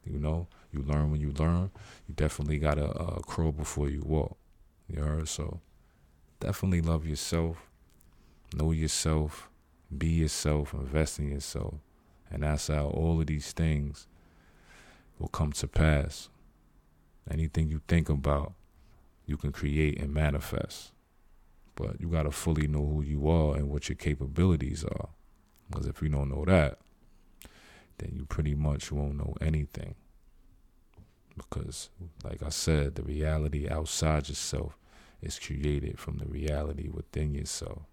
You 0.06 0.20
know, 0.20 0.48
you 0.72 0.82
learn 0.82 1.12
when 1.12 1.22
you 1.22 1.32
learn. 1.32 1.72
You 2.08 2.16
definitely 2.16 2.60
got 2.60 2.76
to 2.76 2.88
uh, 2.90 3.52
before 3.52 3.90
you 3.90 4.02
walk. 4.06 4.38
You 4.90 5.02
heard? 5.02 5.30
So 5.30 5.62
definitely 6.40 6.82
love 6.82 7.06
yourself, 7.06 7.58
know 8.54 8.72
yourself, 8.72 9.50
be 9.98 10.08
yourself, 10.08 10.74
invest 10.74 11.20
in 11.20 11.32
yourself. 11.32 11.76
And 12.30 12.44
that's 12.44 12.68
how 12.68 12.88
all 12.88 13.22
of 13.22 13.28
these 13.28 13.52
things 13.54 14.08
will 15.20 15.30
come 15.30 15.54
to 15.54 15.68
pass. 15.68 16.30
Anything 17.32 17.70
you 17.70 17.82
think 17.88 18.10
about, 18.10 18.54
you 19.26 19.38
can 19.38 19.52
create 19.52 20.00
and 20.00 20.14
manifest. 20.14 20.92
But 21.76 22.00
you 22.00 22.08
got 22.08 22.24
to 22.24 22.32
fully 22.32 22.68
know 22.68 22.86
who 22.86 23.02
you 23.02 23.28
are 23.28 23.56
and 23.56 23.70
what 23.70 23.90
your 23.90 23.96
capabilities 23.96 24.84
are. 24.84 25.10
Because 25.70 25.88
if 25.88 26.02
you 26.02 26.10
don't 26.10 26.30
know 26.30 26.46
that, 26.46 26.80
then 27.98 28.12
you 28.14 28.26
pretty 28.26 28.54
much 28.54 28.92
won't 28.92 29.18
know 29.18 29.36
anything. 29.42 29.96
Because, 31.36 31.90
like 32.24 32.44
I 32.44 32.50
said, 32.50 32.96
the 32.96 33.02
reality 33.02 33.68
outside 33.68 34.30
yourself 34.30 34.78
is 35.22 35.40
created 35.40 35.98
from 36.00 36.18
the 36.18 36.26
reality 36.26 36.90
within 36.90 37.34
yourself. 37.34 37.84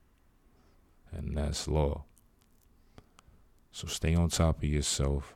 And 1.13 1.37
that's 1.37 1.67
law. 1.67 2.05
So 3.73 3.87
stay 3.87 4.15
on 4.15 4.29
top 4.29 4.59
of 4.59 4.65
yourself, 4.65 5.35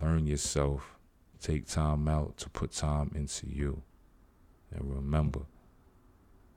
learn 0.00 0.26
yourself, 0.26 0.96
take 1.40 1.66
time 1.66 2.08
out 2.08 2.36
to 2.38 2.48
put 2.48 2.72
time 2.72 3.12
into 3.14 3.48
you. 3.48 3.82
And 4.74 4.94
remember, 4.94 5.42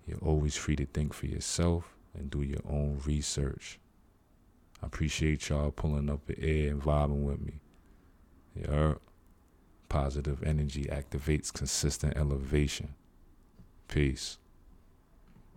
you're 0.07 0.19
always 0.19 0.55
free 0.55 0.75
to 0.77 0.85
think 0.85 1.13
for 1.13 1.27
yourself 1.27 1.95
and 2.13 2.29
do 2.29 2.41
your 2.41 2.61
own 2.67 2.99
research. 3.05 3.79
I 4.81 4.87
appreciate 4.87 5.49
y'all 5.49 5.71
pulling 5.71 6.09
up 6.09 6.25
the 6.25 6.39
air 6.39 6.71
and 6.71 6.81
vibing 6.81 7.23
with 7.23 7.41
me. 7.41 7.59
Yeah, 8.55 8.95
positive 9.89 10.41
energy 10.43 10.85
activates 10.85 11.53
consistent 11.53 12.17
elevation. 12.17 12.95
Peace. 13.87 14.37